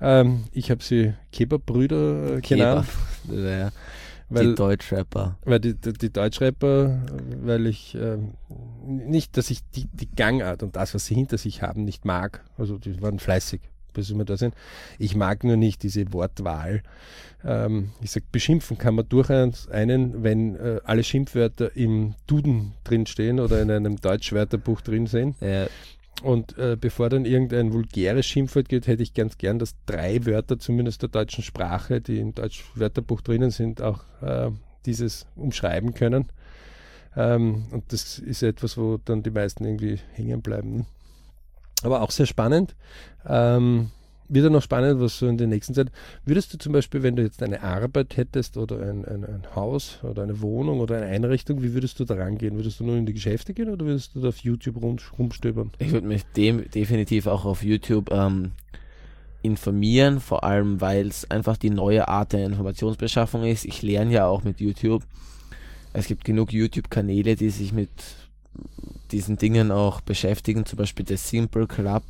Ähm, 0.00 0.44
ich 0.52 0.70
habe 0.72 0.82
sie 0.82 1.14
Keber-Brüder 1.30 2.38
äh, 2.38 2.40
genannt. 2.40 2.88
Ja. 3.30 3.70
Weil, 4.30 4.48
die 4.48 4.54
Deutschrapper. 4.54 5.38
Weil 5.44 5.60
die, 5.60 5.74
die, 5.74 5.92
die 5.92 6.12
Deutschrapper, 6.12 7.02
weil 7.42 7.66
ich 7.66 7.94
äh, 7.94 8.18
nicht, 8.86 9.36
dass 9.36 9.50
ich 9.50 9.60
die, 9.74 9.86
die 9.92 10.08
Gangart 10.14 10.62
und 10.62 10.76
das, 10.76 10.94
was 10.94 11.06
sie 11.06 11.14
hinter 11.14 11.38
sich 11.38 11.62
haben, 11.62 11.84
nicht 11.84 12.04
mag. 12.04 12.44
Also 12.58 12.78
die 12.78 13.00
waren 13.00 13.18
fleißig, 13.18 13.60
bis 13.94 14.14
wir 14.14 14.24
da 14.24 14.36
sind. 14.36 14.54
Ich 14.98 15.16
mag 15.16 15.44
nur 15.44 15.56
nicht 15.56 15.82
diese 15.82 16.12
Wortwahl. 16.12 16.82
Ähm, 17.44 17.90
ich 18.02 18.10
sag, 18.10 18.30
beschimpfen 18.30 18.76
kann 18.76 18.96
man 18.96 19.08
durchaus 19.08 19.68
einen, 19.68 20.22
wenn 20.22 20.56
äh, 20.56 20.80
alle 20.84 21.04
Schimpfwörter 21.04 21.74
im 21.76 22.14
Duden 22.26 22.72
drinstehen 22.84 23.40
oder 23.40 23.62
in 23.62 23.70
einem 23.70 23.96
Deutschwörterbuch 23.96 24.82
drin 24.82 25.06
sind. 25.06 25.36
Ja. 25.40 25.68
Und 26.22 26.58
äh, 26.58 26.76
bevor 26.78 27.10
dann 27.10 27.24
irgendein 27.24 27.72
vulgäres 27.72 28.26
Schimpfwort 28.26 28.68
geht, 28.68 28.86
hätte 28.86 29.02
ich 29.02 29.14
ganz 29.14 29.38
gern, 29.38 29.58
dass 29.58 29.76
drei 29.86 30.26
Wörter 30.26 30.58
zumindest 30.58 31.02
der 31.02 31.10
deutschen 31.10 31.44
Sprache, 31.44 32.00
die 32.00 32.18
im 32.18 32.34
Deutschwörterbuch 32.34 33.20
drinnen 33.20 33.50
sind, 33.50 33.80
auch 33.80 34.02
äh, 34.20 34.50
dieses 34.84 35.26
umschreiben 35.36 35.94
können. 35.94 36.28
Ähm, 37.16 37.66
und 37.70 37.92
das 37.92 38.18
ist 38.18 38.42
etwas, 38.42 38.76
wo 38.76 38.98
dann 39.04 39.22
die 39.22 39.30
meisten 39.30 39.64
irgendwie 39.64 40.00
hängen 40.14 40.42
bleiben. 40.42 40.86
Aber 41.82 42.02
auch 42.02 42.10
sehr 42.10 42.26
spannend. 42.26 42.74
Ähm, 43.24 43.90
wieder 44.28 44.50
noch 44.50 44.62
spannend, 44.62 45.00
was 45.00 45.18
so 45.18 45.26
in 45.26 45.38
der 45.38 45.46
nächsten 45.46 45.74
Zeit. 45.74 45.90
Würdest 46.24 46.52
du 46.52 46.58
zum 46.58 46.72
Beispiel, 46.72 47.02
wenn 47.02 47.16
du 47.16 47.22
jetzt 47.22 47.42
eine 47.42 47.62
Arbeit 47.62 48.16
hättest 48.16 48.56
oder 48.56 48.80
ein, 48.80 49.04
ein, 49.04 49.24
ein 49.24 49.42
Haus 49.54 49.98
oder 50.02 50.22
eine 50.22 50.40
Wohnung 50.40 50.80
oder 50.80 50.96
eine 50.96 51.06
Einrichtung, 51.06 51.62
wie 51.62 51.74
würdest 51.74 51.98
du 52.00 52.04
da 52.04 52.14
rangehen? 52.14 52.56
Würdest 52.56 52.80
du 52.80 52.84
nur 52.84 52.96
in 52.96 53.06
die 53.06 53.14
Geschäfte 53.14 53.54
gehen 53.54 53.70
oder 53.70 53.86
würdest 53.86 54.14
du 54.14 54.20
da 54.20 54.28
auf 54.28 54.38
YouTube 54.38 54.82
rum, 54.82 54.96
rumstöbern? 55.18 55.72
Ich 55.78 55.92
würde 55.92 56.06
mich 56.06 56.24
dem 56.36 56.70
definitiv 56.70 57.26
auch 57.26 57.44
auf 57.44 57.62
YouTube 57.62 58.10
ähm, 58.12 58.52
informieren, 59.42 60.20
vor 60.20 60.44
allem 60.44 60.80
weil 60.80 61.06
es 61.06 61.30
einfach 61.30 61.56
die 61.56 61.70
neue 61.70 62.08
Art 62.08 62.32
der 62.32 62.44
Informationsbeschaffung 62.44 63.44
ist. 63.44 63.64
Ich 63.64 63.82
lerne 63.82 64.12
ja 64.12 64.26
auch 64.26 64.44
mit 64.44 64.60
YouTube. 64.60 65.04
Es 65.92 66.06
gibt 66.06 66.24
genug 66.24 66.52
YouTube-Kanäle, 66.52 67.34
die 67.36 67.50
sich 67.50 67.72
mit 67.72 67.90
diesen 69.10 69.38
Dingen 69.38 69.70
auch 69.70 70.00
beschäftigen, 70.00 70.66
zum 70.66 70.76
Beispiel 70.76 71.04
der 71.04 71.16
Simple 71.16 71.66
Club 71.66 72.02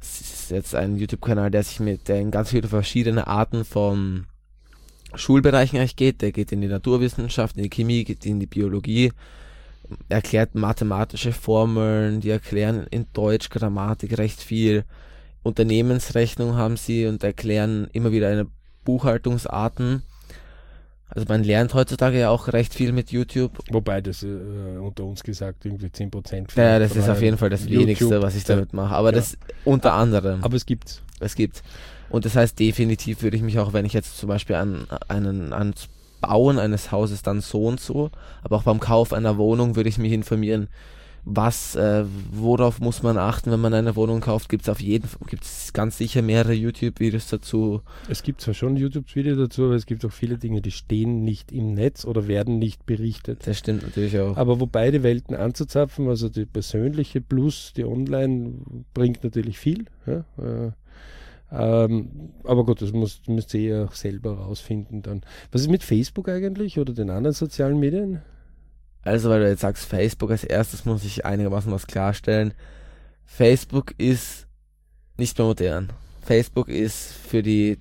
es 0.00 0.20
ist 0.20 0.50
jetzt 0.50 0.74
ein 0.74 0.96
YouTube-Kanal, 0.96 1.50
der 1.50 1.62
sich 1.62 1.80
mit 1.80 2.08
der 2.08 2.20
in 2.20 2.30
ganz 2.30 2.50
viele 2.50 2.68
verschiedene 2.68 3.26
Arten 3.26 3.64
von 3.64 4.26
Schulbereichen 5.14 5.78
eigentlich 5.78 5.96
geht. 5.96 6.22
Der 6.22 6.32
geht 6.32 6.52
in 6.52 6.60
die 6.60 6.68
Naturwissenschaft, 6.68 7.56
in 7.56 7.64
die 7.64 7.70
Chemie, 7.70 8.04
geht 8.04 8.24
in 8.26 8.40
die 8.40 8.46
Biologie, 8.46 9.12
erklärt 10.08 10.54
mathematische 10.54 11.32
Formeln, 11.32 12.20
die 12.20 12.30
erklären 12.30 12.86
in 12.90 13.06
Deutsch 13.12 13.50
Grammatik 13.50 14.18
recht 14.18 14.40
viel. 14.40 14.84
Unternehmensrechnung 15.42 16.54
haben 16.54 16.76
sie 16.76 17.06
und 17.06 17.24
erklären 17.24 17.88
immer 17.92 18.12
wieder 18.12 18.28
eine 18.28 18.46
Buchhaltungsarten 18.84 20.02
also 21.10 21.26
man 21.28 21.42
lernt 21.42 21.74
heutzutage 21.74 22.20
ja 22.20 22.30
auch 22.30 22.48
recht 22.48 22.72
viel 22.72 22.92
mit 22.92 23.10
YouTube. 23.10 23.58
Wobei 23.70 24.00
das 24.00 24.22
äh, 24.22 24.28
unter 24.80 25.04
uns 25.04 25.22
gesagt 25.22 25.64
irgendwie 25.64 25.86
10% 25.86 26.56
Ja, 26.56 26.78
das 26.78 26.94
ist 26.94 27.08
auf 27.08 27.20
jeden 27.20 27.36
Fall 27.36 27.50
das 27.50 27.64
YouTube, 27.64 27.82
wenigste, 27.82 28.22
was 28.22 28.36
ich 28.36 28.44
damit 28.44 28.72
mache. 28.72 28.94
Aber 28.94 29.08
ja. 29.08 29.16
das 29.16 29.36
unter 29.64 29.92
anderem. 29.92 30.42
Aber 30.44 30.56
es 30.56 30.66
gibt's. 30.66 31.02
Es 31.18 31.34
gibt's. 31.34 31.62
Und 32.10 32.24
das 32.24 32.36
heißt, 32.36 32.58
definitiv 32.58 33.22
würde 33.22 33.36
ich 33.36 33.42
mich 33.42 33.58
auch, 33.58 33.72
wenn 33.72 33.84
ich 33.84 33.92
jetzt 33.92 34.18
zum 34.18 34.28
Beispiel 34.28 34.56
an 34.56 34.86
einen 35.08 35.52
ans 35.52 35.88
Bauen 36.20 36.58
eines 36.58 36.92
Hauses 36.92 37.22
dann 37.22 37.40
so 37.40 37.64
und 37.64 37.80
so, 37.80 38.10
aber 38.42 38.56
auch 38.56 38.62
beim 38.62 38.78
Kauf 38.78 39.12
einer 39.12 39.36
Wohnung 39.36 39.74
würde 39.74 39.88
ich 39.88 39.98
mich 39.98 40.12
informieren, 40.12 40.68
was, 41.24 41.76
äh, 41.76 42.04
worauf 42.32 42.80
muss 42.80 43.02
man 43.02 43.18
achten, 43.18 43.50
wenn 43.50 43.60
man 43.60 43.74
eine 43.74 43.96
Wohnung 43.96 44.20
kauft, 44.20 44.48
gibt 44.48 44.62
es 44.62 44.68
auf 44.68 44.80
jeden 44.80 45.08
gibt 45.26 45.44
es 45.44 45.72
ganz 45.72 45.98
sicher 45.98 46.22
mehrere 46.22 46.52
YouTube-Videos 46.52 47.28
dazu. 47.28 47.82
Es 48.08 48.22
gibt 48.22 48.40
zwar 48.40 48.54
schon 48.54 48.76
YouTube-Videos 48.76 49.38
dazu, 49.38 49.64
aber 49.64 49.74
es 49.74 49.86
gibt 49.86 50.04
auch 50.04 50.12
viele 50.12 50.38
Dinge, 50.38 50.60
die 50.60 50.70
stehen 50.70 51.24
nicht 51.24 51.52
im 51.52 51.74
Netz 51.74 52.04
oder 52.04 52.26
werden 52.26 52.58
nicht 52.58 52.86
berichtet. 52.86 53.46
Das 53.46 53.58
stimmt 53.58 53.82
natürlich 53.82 54.18
auch. 54.18 54.36
Aber 54.36 54.60
wo 54.60 54.66
beide 54.66 55.02
Welten 55.02 55.36
anzuzapfen, 55.36 56.08
also 56.08 56.28
die 56.28 56.46
persönliche 56.46 57.20
plus 57.20 57.72
die 57.74 57.84
Online 57.84 58.54
bringt 58.94 59.22
natürlich 59.22 59.58
viel. 59.58 59.86
Ja? 60.06 60.24
Äh, 60.38 60.72
ähm, 61.52 62.30
aber 62.44 62.64
gut, 62.64 62.80
das 62.80 62.92
muss, 62.92 63.22
müsst 63.26 63.54
ihr 63.54 63.60
ja 63.60 63.88
selber 63.92 64.38
rausfinden 64.38 65.02
dann. 65.02 65.22
Was 65.50 65.62
ist 65.62 65.70
mit 65.70 65.82
Facebook 65.82 66.28
eigentlich 66.28 66.78
oder 66.78 66.92
den 66.92 67.10
anderen 67.10 67.34
sozialen 67.34 67.78
Medien? 67.78 68.22
Also, 69.02 69.30
weil 69.30 69.40
du 69.40 69.48
jetzt 69.48 69.60
sagst, 69.60 69.86
Facebook 69.86 70.30
als 70.30 70.44
erstes 70.44 70.84
muss 70.84 71.04
ich 71.04 71.24
einigermaßen 71.24 71.72
was 71.72 71.86
klarstellen. 71.86 72.54
Facebook 73.24 73.94
ist 73.98 74.46
nicht 75.16 75.38
mehr 75.38 75.46
modern. 75.46 75.90
Facebook 76.22 76.68
ist 76.68 77.12
für 77.12 77.42
die 77.42 77.78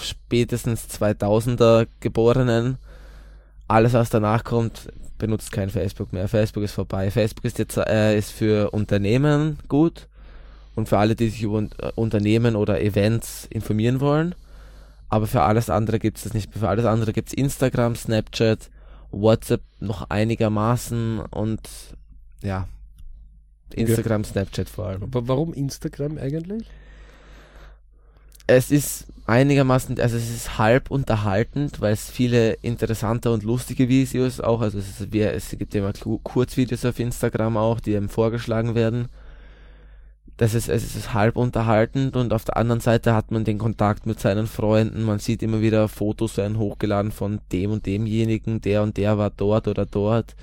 spätestens 0.00 0.86
2000er 0.88 1.86
Geborenen. 2.00 2.78
Alles, 3.66 3.94
was 3.94 4.10
danach 4.10 4.44
kommt, 4.44 4.88
benutzt 5.18 5.52
kein 5.52 5.70
Facebook 5.70 6.12
mehr. 6.12 6.28
Facebook 6.28 6.64
ist 6.64 6.72
vorbei. 6.72 7.10
Facebook 7.10 7.44
ist 7.44 7.58
jetzt 7.58 7.76
äh, 7.76 8.16
ist 8.16 8.30
für 8.30 8.70
Unternehmen 8.70 9.58
gut 9.68 10.08
und 10.74 10.88
für 10.88 10.98
alle, 10.98 11.14
die 11.14 11.28
sich 11.28 11.42
über 11.42 11.62
äh, 11.62 11.92
Unternehmen 11.94 12.56
oder 12.56 12.80
Events 12.80 13.46
informieren 13.50 14.00
wollen. 14.00 14.34
Aber 15.08 15.26
für 15.26 15.42
alles 15.42 15.70
andere 15.70 15.98
gibt 15.98 16.18
es 16.18 16.24
das 16.24 16.34
nicht. 16.34 16.52
Für 16.52 16.68
alles 16.68 16.84
andere 16.84 17.12
gibt 17.12 17.28
es 17.28 17.34
Instagram, 17.34 17.94
Snapchat, 17.94 18.70
WhatsApp 19.20 19.62
noch 19.80 20.10
einigermaßen 20.10 21.20
und 21.20 21.60
ja, 22.42 22.68
Instagram, 23.72 24.22
okay. 24.22 24.30
Snapchat 24.30 24.68
vor 24.68 24.86
allem. 24.86 25.02
Aber 25.02 25.26
warum 25.28 25.52
Instagram 25.52 26.18
eigentlich? 26.18 26.66
Es 28.46 28.70
ist 28.70 29.06
einigermaßen, 29.26 29.98
also 30.00 30.16
es 30.16 30.28
ist 30.28 30.58
halb 30.58 30.90
unterhaltend, 30.90 31.80
weil 31.80 31.94
es 31.94 32.10
viele 32.10 32.52
interessante 32.54 33.32
und 33.32 33.42
lustige 33.42 33.88
Videos 33.88 34.40
auch, 34.40 34.60
also 34.60 34.78
es, 34.78 35.00
ist, 35.00 35.14
es 35.14 35.58
gibt 35.58 35.74
immer 35.74 35.92
Kurzvideos 35.94 36.84
auf 36.84 36.98
Instagram 36.98 37.56
auch, 37.56 37.80
die 37.80 37.96
einem 37.96 38.10
vorgeschlagen 38.10 38.74
werden 38.74 39.08
das 40.36 40.54
ist, 40.54 40.68
es 40.68 40.96
ist 40.96 41.14
halb 41.14 41.36
unterhaltend 41.36 42.16
und 42.16 42.32
auf 42.32 42.44
der 42.44 42.56
anderen 42.56 42.80
Seite 42.80 43.14
hat 43.14 43.30
man 43.30 43.44
den 43.44 43.58
Kontakt 43.58 44.04
mit 44.04 44.18
seinen 44.18 44.46
Freunden, 44.46 45.04
man 45.04 45.20
sieht 45.20 45.42
immer 45.42 45.60
wieder 45.60 45.88
Fotos 45.88 46.36
werden 46.36 46.58
hochgeladen 46.58 47.12
von 47.12 47.40
dem 47.52 47.70
und 47.70 47.86
demjenigen, 47.86 48.60
der 48.60 48.82
und 48.82 48.96
der 48.96 49.16
war 49.16 49.30
dort 49.30 49.68
oder 49.68 49.86
dort. 49.86 50.34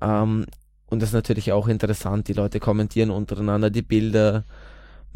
Ähm, 0.00 0.46
und 0.86 1.02
das 1.02 1.10
ist 1.10 1.14
natürlich 1.14 1.52
auch 1.52 1.68
interessant, 1.68 2.28
die 2.28 2.32
Leute 2.32 2.60
kommentieren 2.60 3.10
untereinander 3.10 3.68
die 3.68 3.82
Bilder, 3.82 4.44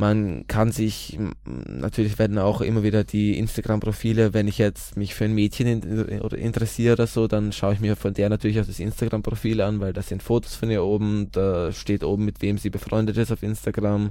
Man 0.00 0.46
kann 0.46 0.70
sich, 0.70 1.18
natürlich 1.44 2.20
werden 2.20 2.38
auch 2.38 2.60
immer 2.60 2.84
wieder 2.84 3.02
die 3.02 3.36
Instagram-Profile, 3.36 4.32
wenn 4.32 4.46
ich 4.46 4.56
jetzt 4.56 4.96
mich 4.96 5.16
für 5.16 5.24
ein 5.24 5.34
Mädchen 5.34 5.66
in, 5.66 6.20
oder 6.20 6.38
interessiere 6.38 6.92
oder 6.92 7.08
so, 7.08 7.26
dann 7.26 7.50
schaue 7.50 7.74
ich 7.74 7.80
mir 7.80 7.96
von 7.96 8.14
der 8.14 8.28
natürlich 8.28 8.60
auch 8.60 8.66
das 8.66 8.78
Instagram-Profil 8.78 9.60
an, 9.60 9.80
weil 9.80 9.92
da 9.92 10.00
sind 10.00 10.22
Fotos 10.22 10.54
von 10.54 10.70
ihr 10.70 10.84
oben, 10.84 11.32
da 11.32 11.72
steht 11.72 12.04
oben, 12.04 12.24
mit 12.24 12.42
wem 12.42 12.58
sie 12.58 12.70
befreundet 12.70 13.16
ist 13.16 13.32
auf 13.32 13.42
Instagram. 13.42 14.10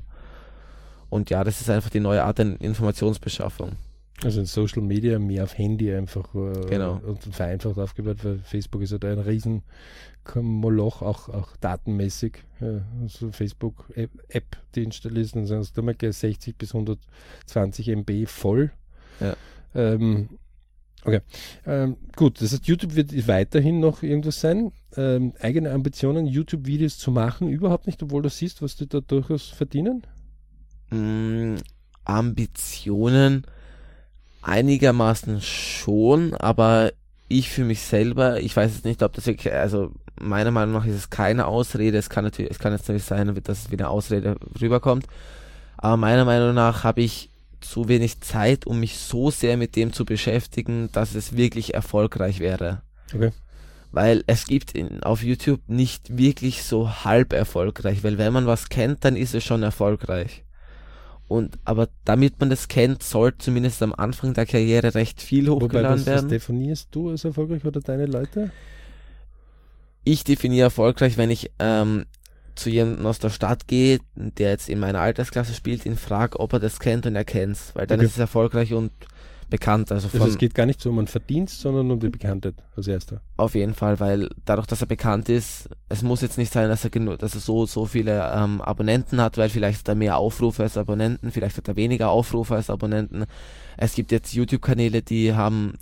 Und 1.10 1.30
ja, 1.30 1.46
das 1.46 1.62
ist 1.62 1.70
einfach 1.70 1.90
die 1.90 2.02
neue 2.02 2.22
Art 2.22 2.40
der 2.40 2.60
Informationsbeschaffung. 2.60 3.78
Also 4.24 4.40
in 4.40 4.46
Social 4.48 4.82
Media 4.82 5.20
mehr 5.20 5.44
auf 5.44 5.58
Handy 5.58 5.94
einfach 5.94 6.34
äh, 6.34 6.66
genau. 6.68 7.00
und 7.06 7.24
vereinfacht 7.24 7.78
aufgebaut, 7.78 8.18
weil 8.24 8.40
Facebook 8.40 8.82
ist 8.82 8.92
ja 8.92 8.98
da 8.98 9.12
ein 9.12 9.20
riesen 9.20 9.62
Moloch, 10.36 11.02
auch, 11.02 11.30
auch 11.30 11.56
datenmäßig. 11.58 12.44
Ja, 12.60 12.82
also 13.02 13.32
Facebook-App, 13.32 14.58
die 14.76 14.84
installiert 14.84 15.26
ist, 15.26 15.36
dann 15.36 15.46
sind 15.46 15.60
es 15.60 15.76
mal 15.76 15.96
60 16.00 16.58
bis 16.58 16.74
120 16.74 17.90
MB 17.90 18.28
voll. 18.28 18.72
Ja. 19.20 19.36
Ähm, 19.76 20.30
okay. 21.04 21.22
Ähm, 21.66 21.98
gut, 22.16 22.42
das 22.42 22.52
heißt, 22.52 22.68
YouTube 22.68 22.96
wird 22.96 23.28
weiterhin 23.28 23.80
noch 23.80 24.04
irgendwas 24.04 24.42
sein. 24.42 24.72
Ähm, 24.96 25.34
eigene 25.40 25.72
Ambitionen, 25.72 26.26
YouTube-Videos 26.26 26.98
zu 26.98 27.12
machen, 27.12 27.50
überhaupt 27.50 27.86
nicht, 27.86 28.02
obwohl 28.02 28.24
du 28.24 28.30
siehst, 28.30 28.62
was 28.62 28.76
die 28.76 28.88
da 28.88 29.00
durchaus 29.00 29.48
verdienen? 29.48 30.06
Mm, 30.90 31.56
Ambitionen 32.04 33.46
einigermaßen 34.48 35.42
schon, 35.42 36.34
aber 36.36 36.92
ich 37.28 37.50
für 37.50 37.66
mich 37.66 37.82
selber, 37.82 38.40
ich 38.40 38.56
weiß 38.56 38.74
jetzt 38.74 38.86
nicht, 38.86 39.04
ob 39.04 39.14
das 39.14 39.26
wirklich, 39.26 39.54
also 39.54 39.92
meiner 40.20 40.52
Meinung 40.52 40.74
nach 40.74 40.86
ist 40.86 40.96
es 40.96 41.10
keine 41.10 41.46
Ausrede, 41.46 41.98
es 41.98 42.10
kann 42.10 42.24
natürlich, 42.24 42.52
es 42.52 42.60
kann 42.60 42.72
jetzt 42.72 42.84
natürlich 42.84 43.04
sein, 43.04 43.28
dass 43.44 43.66
es 43.66 43.72
wie 43.72 43.76
eine 43.76 43.90
Ausrede 43.90 44.38
rüberkommt, 44.60 45.06
aber 45.78 45.98
meiner 45.98 46.26
Meinung 46.26 46.56
nach 46.56 46.84
habe 46.84 47.02
ich 47.02 47.30
zu 47.60 47.90
wenig 47.90 48.22
Zeit, 48.22 48.66
um 48.66 48.80
mich 48.80 48.98
so 48.98 49.30
sehr 49.32 49.58
mit 49.58 49.76
dem 49.76 49.92
zu 49.92 50.06
beschäftigen, 50.06 50.90
dass 50.94 51.16
es 51.16 51.36
wirklich 51.36 51.74
erfolgreich 51.74 52.40
wäre. 52.40 52.82
Okay. 53.14 53.32
Weil 53.92 54.24
es 54.28 54.46
gibt 54.46 54.74
in, 54.74 55.04
auf 55.04 55.24
YouTube 55.24 55.62
nicht 55.68 56.18
wirklich 56.18 56.64
so 56.64 57.04
halb 57.04 57.34
erfolgreich, 57.34 58.04
weil 58.04 58.18
wenn 58.18 58.34
man 58.34 58.46
was 58.46 58.70
kennt, 58.70 59.04
dann 59.04 59.16
ist 59.16 59.34
es 59.34 59.44
schon 59.44 59.64
erfolgreich. 59.64 60.44
Und 61.28 61.60
aber 61.66 61.90
damit 62.06 62.40
man 62.40 62.50
das 62.50 62.68
kennt, 62.68 63.04
soll 63.04 63.34
zumindest 63.38 63.84
am 63.84 63.94
Anfang 63.94 64.34
der 64.34 64.46
Karriere 64.46 64.96
recht 64.96 65.22
viel 65.22 65.50
hochgeladen 65.50 65.90
Wobei, 65.90 66.00
was, 66.00 66.06
werden. 66.06 66.26
Was 66.26 66.30
definierst 66.30 66.88
du 66.92 67.10
als 67.10 67.26
erfolgreich 67.26 67.66
oder 67.66 67.82
deine 67.82 68.06
Leute? 68.06 68.52
Ich 70.06 70.24
definiere 70.24 70.66
erfolgreich, 70.66 71.18
wenn 71.18 71.30
ich 71.30 71.52
ähm, 71.60 72.06
zu 72.56 72.70
jemandem 72.70 73.06
aus 73.06 73.20
der 73.20 73.30
Stadt 73.30 73.68
gehe, 73.68 74.00
der 74.16 74.52
jetzt 74.52 74.70
in 74.70 74.80
meiner 74.80 75.02
Altersklasse 75.02 75.54
spielt, 75.54 75.86
ihn 75.86 75.98
frage, 75.98 76.40
ob 76.40 76.54
er 76.54 76.60
das 76.60 76.80
kennt 76.80 77.06
und 77.06 77.16
er 77.16 77.26
kennt's, 77.26 77.72
weil 77.76 77.88
dann 77.88 78.00
okay. 78.00 78.06
ist 78.06 78.14
es 78.14 78.20
erfolgreich 78.20 78.74
und 78.74 78.92
bekannt. 79.50 79.92
Also, 79.92 80.10
also 80.12 80.26
es 80.26 80.38
geht 80.38 80.54
gar 80.54 80.66
nicht 80.66 80.82
so 80.82 80.90
um 80.90 80.98
einen 80.98 81.08
Verdienst, 81.08 81.62
sondern 81.62 81.90
um 81.92 82.00
die 82.00 82.10
Bekanntheit 82.10 82.56
als 82.76 82.88
erster. 82.88 83.22
Auf 83.38 83.56
jeden 83.56 83.74
Fall, 83.74 84.00
weil 84.00 84.30
dadurch, 84.46 84.68
dass 84.68 84.82
er 84.82 84.88
bekannt 84.88 85.30
ist, 85.30 85.70
es 85.90 86.02
muss 86.02 86.22
jetzt 86.22 86.38
nicht 86.38 86.52
sein, 86.52 86.70
dass 86.70 86.84
er, 86.84 86.90
genug, 86.90 87.20
dass 87.20 87.34
er 87.34 87.40
so, 87.40 87.66
so 87.66 87.86
viele 87.86 88.32
ähm, 88.34 88.62
Abonnenten 88.62 89.22
hat, 89.22 89.38
weil 89.38 89.50
vielleicht 89.50 89.80
hat 89.80 89.88
er 89.90 89.96
mehr 89.96 90.18
Aufrufe 90.18 90.64
als 90.64 90.78
Abonnenten, 90.78 91.32
vielleicht 91.32 91.58
hat 91.58 91.68
er 91.68 91.76
weniger 91.76 92.10
Aufrufe 92.10 92.56
als 92.56 92.70
Abonnenten. 92.70 93.26
Es 93.78 93.96
gibt 93.96 94.12
jetzt 94.12 94.34
YouTube-Kanäle, 94.34 95.02
die 95.02 95.34
haben 95.34 95.74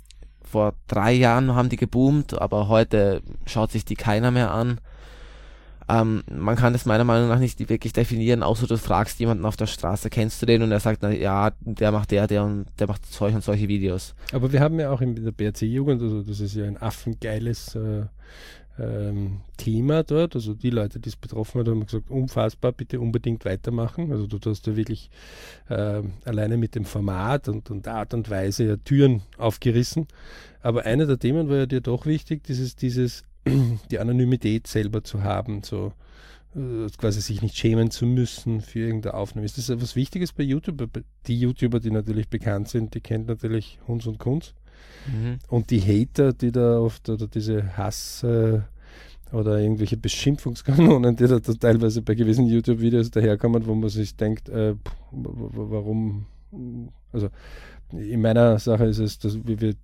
vor 0.42 0.74
drei 0.86 1.12
Jahren 1.12 1.54
haben 1.54 1.68
die 1.68 1.76
geboomt, 1.76 2.40
aber 2.40 2.68
heute 2.68 3.22
schaut 3.46 3.72
sich 3.72 3.84
die 3.84 3.96
keiner 3.96 4.30
mehr 4.30 4.52
an. 4.52 4.80
Ähm, 5.88 6.24
man 6.28 6.56
kann 6.56 6.72
das 6.72 6.84
meiner 6.84 7.04
Meinung 7.04 7.28
nach 7.28 7.38
nicht 7.38 7.68
wirklich 7.68 7.92
definieren, 7.92 8.42
außer 8.42 8.66
du 8.66 8.76
fragst 8.76 9.20
jemanden 9.20 9.44
auf 9.44 9.56
der 9.56 9.66
Straße, 9.66 10.10
kennst 10.10 10.42
du 10.42 10.46
den? 10.46 10.62
Und 10.62 10.72
er 10.72 10.80
sagt, 10.80 11.02
na, 11.02 11.10
ja, 11.10 11.52
der 11.60 11.92
macht 11.92 12.10
der, 12.10 12.26
der 12.26 12.44
und 12.44 12.66
der 12.78 12.88
macht 12.88 13.06
solche 13.06 13.36
und 13.36 13.44
solche 13.44 13.68
Videos. 13.68 14.14
Aber 14.32 14.52
wir 14.52 14.60
haben 14.60 14.80
ja 14.80 14.90
auch 14.90 15.00
in 15.00 15.14
der 15.14 15.30
BRC-Jugend, 15.30 16.02
also 16.02 16.22
das 16.22 16.40
ist 16.40 16.56
ja 16.56 16.64
ein 16.64 16.76
affengeiles 16.76 17.76
äh, 17.76 18.06
ähm, 18.78 19.40
Thema 19.56 20.02
dort. 20.02 20.34
Also 20.34 20.54
die 20.54 20.70
Leute, 20.70 21.00
die 21.00 21.08
es 21.08 21.16
betroffen 21.16 21.60
hat, 21.60 21.68
haben 21.68 21.86
gesagt, 21.86 22.10
unfassbar, 22.10 22.72
bitte 22.72 23.00
unbedingt 23.00 23.44
weitermachen. 23.44 24.12
Also 24.12 24.26
du 24.26 24.38
hast 24.50 24.66
ja 24.66 24.76
wirklich 24.76 25.10
äh, 25.68 26.02
alleine 26.24 26.56
mit 26.56 26.74
dem 26.74 26.84
Format 26.84 27.48
und, 27.48 27.70
und 27.70 27.86
der 27.86 27.94
Art 27.94 28.14
und 28.14 28.28
Weise 28.28 28.64
ja 28.64 28.76
Türen 28.76 29.22
aufgerissen. 29.38 30.06
Aber 30.62 30.84
eine 30.84 31.06
der 31.06 31.18
Themen 31.18 31.48
war 31.48 31.58
ja 31.58 31.66
dir 31.66 31.80
doch 31.80 32.06
wichtig, 32.06 32.44
dieses, 32.44 32.76
dieses 32.76 33.24
die 33.90 33.98
Anonymität 33.98 34.66
selber 34.66 35.04
zu 35.04 35.22
haben, 35.22 35.62
so 35.62 35.92
äh, 36.54 36.88
quasi 36.96 37.20
sich 37.20 37.42
nicht 37.42 37.56
schämen 37.56 37.90
zu 37.90 38.06
müssen 38.06 38.60
für 38.60 38.80
irgendeine 38.80 39.14
Aufnahme. 39.14 39.44
Ist 39.44 39.58
das 39.58 39.68
etwas 39.68 39.96
Wichtiges 39.96 40.32
bei 40.32 40.42
YouTube? 40.42 40.88
Die 41.26 41.38
YouTuber, 41.38 41.80
die 41.80 41.90
natürlich 41.90 42.28
bekannt 42.28 42.68
sind, 42.68 42.94
die 42.94 43.00
kennt 43.00 43.28
natürlich 43.28 43.78
Hunds 43.86 44.06
und 44.06 44.18
Kunz. 44.18 44.54
Mhm. 45.06 45.38
Und 45.48 45.70
die 45.70 45.80
Hater, 45.80 46.32
die 46.32 46.52
da 46.52 46.78
oft, 46.80 47.08
oder 47.08 47.26
diese 47.26 47.76
Hass 47.76 48.22
äh, 48.22 48.60
oder 49.32 49.58
irgendwelche 49.58 49.96
Beschimpfungskanonen, 49.96 51.16
die 51.16 51.26
da, 51.26 51.40
da 51.40 51.52
teilweise 51.52 52.02
bei 52.02 52.14
gewissen 52.14 52.46
YouTube-Videos 52.46 53.10
daherkommen, 53.10 53.66
wo 53.66 53.74
man 53.74 53.90
sich 53.90 54.16
denkt, 54.16 54.48
äh, 54.48 54.74
warum, 55.10 56.26
also 57.12 57.28
in 57.92 58.20
meiner 58.20 58.58
Sache 58.58 58.84
ist 58.86 58.98
es, 58.98 59.18
dass 59.18 59.44
wir, 59.46 59.60
wir 59.60 59.74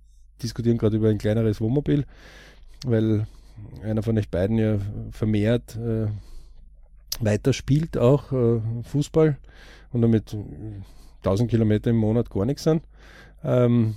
diskutieren 0.41 0.77
gerade 0.77 0.97
über 0.97 1.09
ein 1.09 1.17
kleineres 1.17 1.61
Wohnmobil, 1.61 2.05
weil 2.85 3.27
einer 3.83 4.03
von 4.03 4.17
euch 4.17 4.29
beiden 4.29 4.57
ja 4.57 4.77
vermehrt 5.11 5.75
äh, 5.75 6.07
weiterspielt, 7.19 7.97
auch 7.97 8.31
äh, 8.31 8.61
Fußball 8.83 9.37
und 9.91 10.01
damit 10.01 10.35
1000 11.19 11.49
Kilometer 11.49 11.89
im 11.89 11.97
Monat 11.97 12.29
gar 12.29 12.45
nichts 12.45 12.63
sind. 12.63 12.83
Ähm, 13.45 13.95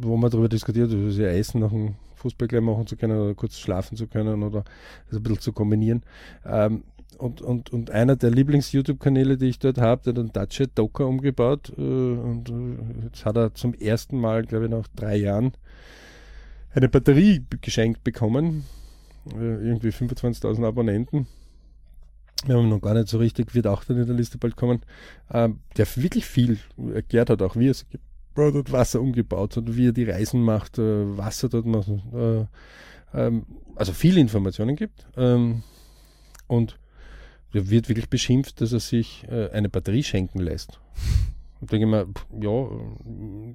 wo 0.00 0.16
man 0.16 0.30
darüber 0.30 0.48
diskutiert, 0.48 0.90
wie 0.90 1.10
sie 1.10 1.24
Essen 1.24 1.60
nach 1.60 1.70
dem 1.70 1.94
Fußball 2.14 2.48
gleich 2.48 2.62
machen 2.62 2.86
zu 2.86 2.96
können 2.96 3.18
oder 3.18 3.34
kurz 3.34 3.58
schlafen 3.58 3.98
zu 3.98 4.06
können 4.06 4.42
oder 4.42 4.64
das 5.10 5.18
ein 5.18 5.22
bisschen 5.22 5.40
zu 5.40 5.52
kombinieren. 5.52 6.02
Ähm, 6.46 6.84
und, 7.18 7.42
und, 7.42 7.72
und 7.72 7.90
einer 7.90 8.16
der 8.16 8.30
Lieblings-YouTube-Kanäle, 8.30 9.36
die 9.36 9.48
ich 9.48 9.58
dort 9.58 9.78
habe, 9.78 10.02
der 10.02 10.14
hat 10.14 10.18
einen 10.18 10.32
Dacia 10.32 10.66
Docker 10.74 11.06
umgebaut 11.06 11.72
äh, 11.76 11.80
und 11.80 12.48
äh, 12.48 13.04
jetzt 13.04 13.24
hat 13.24 13.36
er 13.36 13.54
zum 13.54 13.74
ersten 13.74 14.18
Mal, 14.18 14.44
glaube 14.44 14.64
ich, 14.64 14.70
nach 14.70 14.88
drei 14.96 15.16
Jahren 15.16 15.52
eine 16.74 16.88
Batterie 16.88 17.44
geschenkt 17.60 18.04
bekommen. 18.04 18.64
Äh, 19.32 19.66
irgendwie 19.66 19.88
25.000 19.88 20.66
Abonnenten. 20.66 21.26
Wir 22.46 22.56
haben 22.56 22.68
noch 22.68 22.80
gar 22.80 22.94
nicht 22.94 23.08
so 23.08 23.18
richtig, 23.18 23.54
wird 23.54 23.66
auch 23.66 23.84
dann 23.84 23.98
in 23.98 24.06
der 24.06 24.14
Liste 24.14 24.36
bald 24.36 24.56
kommen, 24.56 24.82
ähm, 25.32 25.60
der 25.76 25.86
wirklich 25.96 26.26
viel 26.26 26.58
erklärt 26.92 27.30
hat, 27.30 27.40
auch 27.40 27.56
wie 27.56 27.68
es 27.68 27.86
dort 28.34 28.70
Wasser 28.70 29.00
umgebaut 29.00 29.56
hat, 29.56 29.76
wie 29.76 29.88
er 29.88 29.92
die 29.92 30.04
Reisen 30.04 30.42
macht, 30.42 30.78
äh, 30.78 31.16
Wasser 31.16 31.48
dort 31.48 31.64
macht, 31.64 31.88
äh, 32.12 32.44
ähm, 33.14 33.46
also 33.76 33.92
viele 33.92 34.20
Informationen 34.20 34.76
gibt. 34.76 35.06
Ähm, 35.16 35.62
und 36.46 36.78
er 37.54 37.70
wird 37.70 37.88
wirklich 37.88 38.10
beschimpft, 38.10 38.60
dass 38.60 38.72
er 38.72 38.80
sich 38.80 39.24
eine 39.30 39.68
Batterie 39.68 40.02
schenken 40.02 40.40
lässt. 40.40 40.80
Und 41.64 41.72
denke 41.72 41.86
ich 41.86 41.90
mir, 41.90 42.06
ja, 42.42 42.68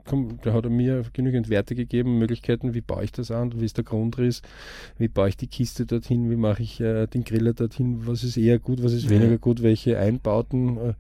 komm, 0.04 0.40
da 0.42 0.52
hat 0.52 0.64
er 0.64 0.72
mir 0.72 1.04
genügend 1.14 1.48
Werte 1.48 1.76
gegeben, 1.76 2.18
Möglichkeiten, 2.18 2.74
wie 2.74 2.82
baue 2.82 3.04
ich 3.04 3.12
das 3.12 3.30
an, 3.30 3.62
wie 3.62 3.66
ist 3.66 3.78
der 3.78 3.84
Grundriss, 3.84 4.42
wie 4.98 5.08
baue 5.08 5.30
ich 5.30 5.38
die 5.38 5.46
Kiste 5.46 5.86
dorthin, 5.86 6.32
wie 6.32 6.36
mache 6.36 6.64
ich 6.64 6.82
äh, 6.82 7.06
den 7.06 7.24
Griller 7.24 7.54
dorthin, 7.54 8.08
was 8.08 8.24
ist 8.24 8.36
eher 8.36 8.58
gut, 8.58 8.82
was 8.82 8.94
ist 8.94 9.04
ja. 9.04 9.12
weniger 9.12 9.38
gut, 9.38 9.62
welche 9.62 10.00
Einbauten. 10.00 10.78
Äh. 10.78 10.94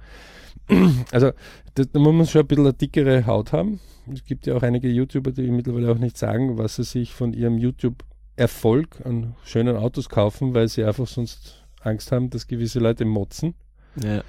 Also 1.12 1.32
da, 1.74 1.84
da 1.84 2.00
muss 2.00 2.14
man 2.14 2.28
schon 2.28 2.42
ein 2.42 2.48
bisschen 2.48 2.66
eine 2.66 2.74
dickere 2.74 3.26
Haut 3.26 3.54
haben. 3.54 3.80
Es 4.14 4.24
gibt 4.24 4.46
ja 4.46 4.56
auch 4.56 4.62
einige 4.62 4.88
YouTuber, 4.88 5.32
die 5.32 5.50
mittlerweile 5.50 5.92
auch 5.92 5.98
nicht 5.98 6.16
sagen, 6.16 6.60
was 6.60 6.76
sie 6.76 6.84
sich 6.84 7.16
von 7.16 7.34
ihrem 7.34 7.58
YouTube-Erfolg 7.58 9.04
an 9.04 9.36
schönen 9.44 9.78
Autos 9.78 10.10
kaufen, 10.10 10.54
weil 10.54 10.68
sie 10.68 10.84
einfach 10.84 11.08
sonst 11.08 11.66
Angst 11.82 12.12
haben, 12.12 12.30
dass 12.30 12.46
gewisse 12.46 12.80
Leute 12.80 13.06
motzen. 13.06 13.56
Ja. 13.96 14.22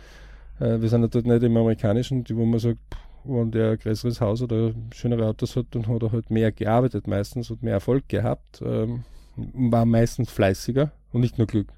Äh, 0.60 0.80
wir 0.80 0.88
sind 0.88 1.02
ja 1.02 1.08
dort 1.08 1.26
nicht 1.26 1.42
im 1.42 1.56
amerikanischen, 1.56 2.24
wo 2.30 2.44
man 2.44 2.60
sagt, 2.60 2.78
wenn 3.24 3.50
der 3.50 3.72
ein 3.72 3.78
größeres 3.78 4.20
Haus 4.20 4.42
oder 4.42 4.72
schönere 4.94 5.26
Autos 5.26 5.56
hat, 5.56 5.66
dann 5.72 5.86
hat 5.86 6.02
er 6.02 6.12
halt 6.12 6.30
mehr 6.30 6.52
gearbeitet 6.52 7.06
meistens 7.06 7.50
und 7.50 7.62
mehr 7.62 7.74
Erfolg 7.74 8.08
gehabt. 8.08 8.62
Ähm, 8.64 9.04
war 9.36 9.84
meistens 9.84 10.30
fleißiger 10.30 10.92
und 11.12 11.20
nicht 11.20 11.38
nur 11.38 11.46
Glück. 11.46 11.68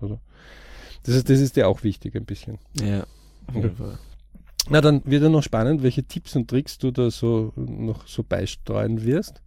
Also, 0.00 0.20
das, 1.02 1.14
ist, 1.14 1.30
das 1.30 1.40
ist 1.40 1.56
dir 1.56 1.68
auch 1.68 1.82
wichtig 1.82 2.14
ein 2.14 2.24
bisschen. 2.24 2.58
Ja, 2.80 3.04
okay. 3.54 3.70
Na, 4.68 4.80
dann 4.80 5.02
wird 5.04 5.22
ja 5.22 5.28
noch 5.28 5.42
spannend, 5.42 5.82
welche 5.82 6.02
Tipps 6.02 6.34
und 6.34 6.48
Tricks 6.48 6.78
du 6.78 6.90
da 6.90 7.10
so 7.10 7.52
noch 7.56 8.06
so 8.06 8.22
beistreuen 8.22 9.04
wirst. 9.04 9.42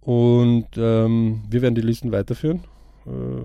Und 0.00 0.68
ähm, 0.76 1.42
wir 1.48 1.62
werden 1.62 1.74
die 1.74 1.82
Listen 1.82 2.12
weiterführen. 2.12 2.64
Äh, 3.06 3.44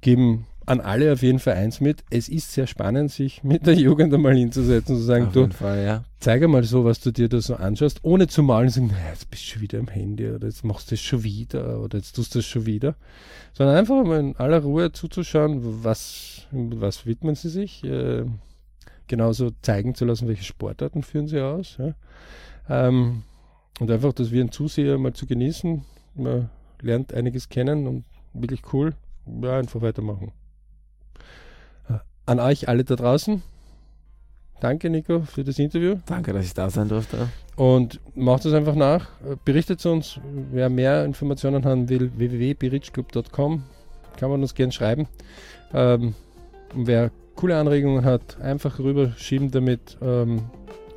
geben 0.00 0.46
an 0.70 0.80
alle 0.80 1.12
auf 1.12 1.22
jeden 1.22 1.40
Fall 1.40 1.54
eins 1.54 1.80
mit. 1.80 2.04
Es 2.10 2.28
ist 2.28 2.52
sehr 2.52 2.68
spannend, 2.68 3.10
sich 3.10 3.42
mit 3.42 3.66
der 3.66 3.74
Jugend 3.74 4.14
einmal 4.14 4.36
hinzusetzen 4.36 4.94
und 4.94 5.00
zu 5.00 5.06
sagen, 5.06 5.26
auf 5.26 5.32
du, 5.32 5.48
Fall, 5.50 5.84
ja. 5.84 6.04
zeige 6.20 6.46
mal 6.46 6.62
so, 6.62 6.84
was 6.84 7.00
du 7.00 7.10
dir 7.10 7.28
da 7.28 7.40
so 7.40 7.56
anschaust, 7.56 8.00
ohne 8.04 8.28
zu 8.28 8.44
malen 8.44 8.66
und 8.66 8.72
sagen, 8.72 8.86
naja, 8.86 9.10
jetzt 9.10 9.28
bist 9.30 9.42
du 9.42 9.46
schon 9.48 9.62
wieder 9.62 9.80
am 9.80 9.88
Handy 9.88 10.30
oder 10.30 10.46
jetzt 10.46 10.64
machst 10.64 10.90
du 10.90 10.94
das 10.94 11.00
schon 11.00 11.24
wieder 11.24 11.80
oder 11.80 11.98
jetzt 11.98 12.12
tust 12.12 12.34
du 12.34 12.38
das 12.38 12.46
schon 12.46 12.66
wieder. 12.66 12.94
Sondern 13.52 13.76
einfach 13.76 14.04
mal 14.04 14.20
in 14.20 14.36
aller 14.36 14.60
Ruhe 14.60 14.92
zuzuschauen, 14.92 15.82
was, 15.82 16.46
was 16.52 17.04
widmen 17.04 17.34
sie 17.34 17.48
sich. 17.48 17.82
Äh, 17.82 18.26
genauso 19.08 19.50
zeigen 19.62 19.96
zu 19.96 20.04
lassen, 20.04 20.28
welche 20.28 20.44
Sportarten 20.44 21.02
führen 21.02 21.26
sie 21.26 21.40
aus. 21.40 21.78
Ja. 21.78 21.94
Ähm, 22.68 23.24
und 23.80 23.90
einfach, 23.90 24.12
dass 24.12 24.30
wir 24.30 24.40
einen 24.40 24.52
Zuseher 24.52 24.98
mal 24.98 25.14
zu 25.14 25.26
genießen. 25.26 25.84
Man 26.14 26.48
lernt 26.80 27.12
einiges 27.12 27.48
kennen 27.48 27.88
und 27.88 28.04
wirklich 28.34 28.62
cool. 28.72 28.94
Ja, 29.42 29.58
einfach 29.58 29.80
weitermachen. 29.80 30.30
An 32.30 32.38
euch 32.38 32.68
alle 32.68 32.84
da 32.84 32.94
draußen. 32.94 33.42
Danke, 34.60 34.88
Nico, 34.88 35.22
für 35.22 35.42
das 35.42 35.58
Interview. 35.58 35.96
Danke, 36.06 36.32
dass 36.32 36.44
ich 36.44 36.54
da 36.54 36.70
sein 36.70 36.88
durfte. 36.88 37.26
Und 37.56 37.98
macht 38.14 38.44
es 38.44 38.54
einfach 38.54 38.76
nach. 38.76 39.08
Berichtet 39.44 39.84
uns, 39.84 40.20
wer 40.52 40.70
mehr 40.70 41.04
Informationen 41.04 41.64
haben 41.64 41.88
will, 41.88 42.12
www.berichclub.com. 42.16 43.64
Kann 44.16 44.30
man 44.30 44.42
uns 44.42 44.54
gerne 44.54 44.70
schreiben. 44.70 45.08
Ähm, 45.74 46.14
wer 46.72 47.10
coole 47.34 47.56
Anregungen 47.56 48.04
hat, 48.04 48.40
einfach 48.40 48.78
rüberschieben 48.78 49.50
damit. 49.50 49.98
Ähm, 50.00 50.42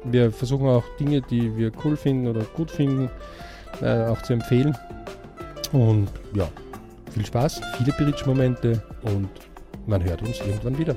wir 0.04 0.32
versuchen 0.32 0.68
auch 0.68 0.84
Dinge, 1.00 1.22
die 1.22 1.58
wir 1.58 1.72
cool 1.84 1.98
finden 1.98 2.28
oder 2.28 2.44
gut 2.44 2.70
finden, 2.70 3.10
äh, 3.82 4.04
auch 4.04 4.22
zu 4.22 4.34
empfehlen. 4.34 4.78
Und 5.72 6.10
ja, 6.36 6.48
viel 7.10 7.26
Spaß, 7.26 7.60
viele 7.80 7.92
Bridge-Momente 7.94 8.84
und 9.02 9.30
man 9.88 10.04
hört 10.04 10.22
uns 10.22 10.40
irgendwann 10.40 10.78
wieder. 10.78 10.96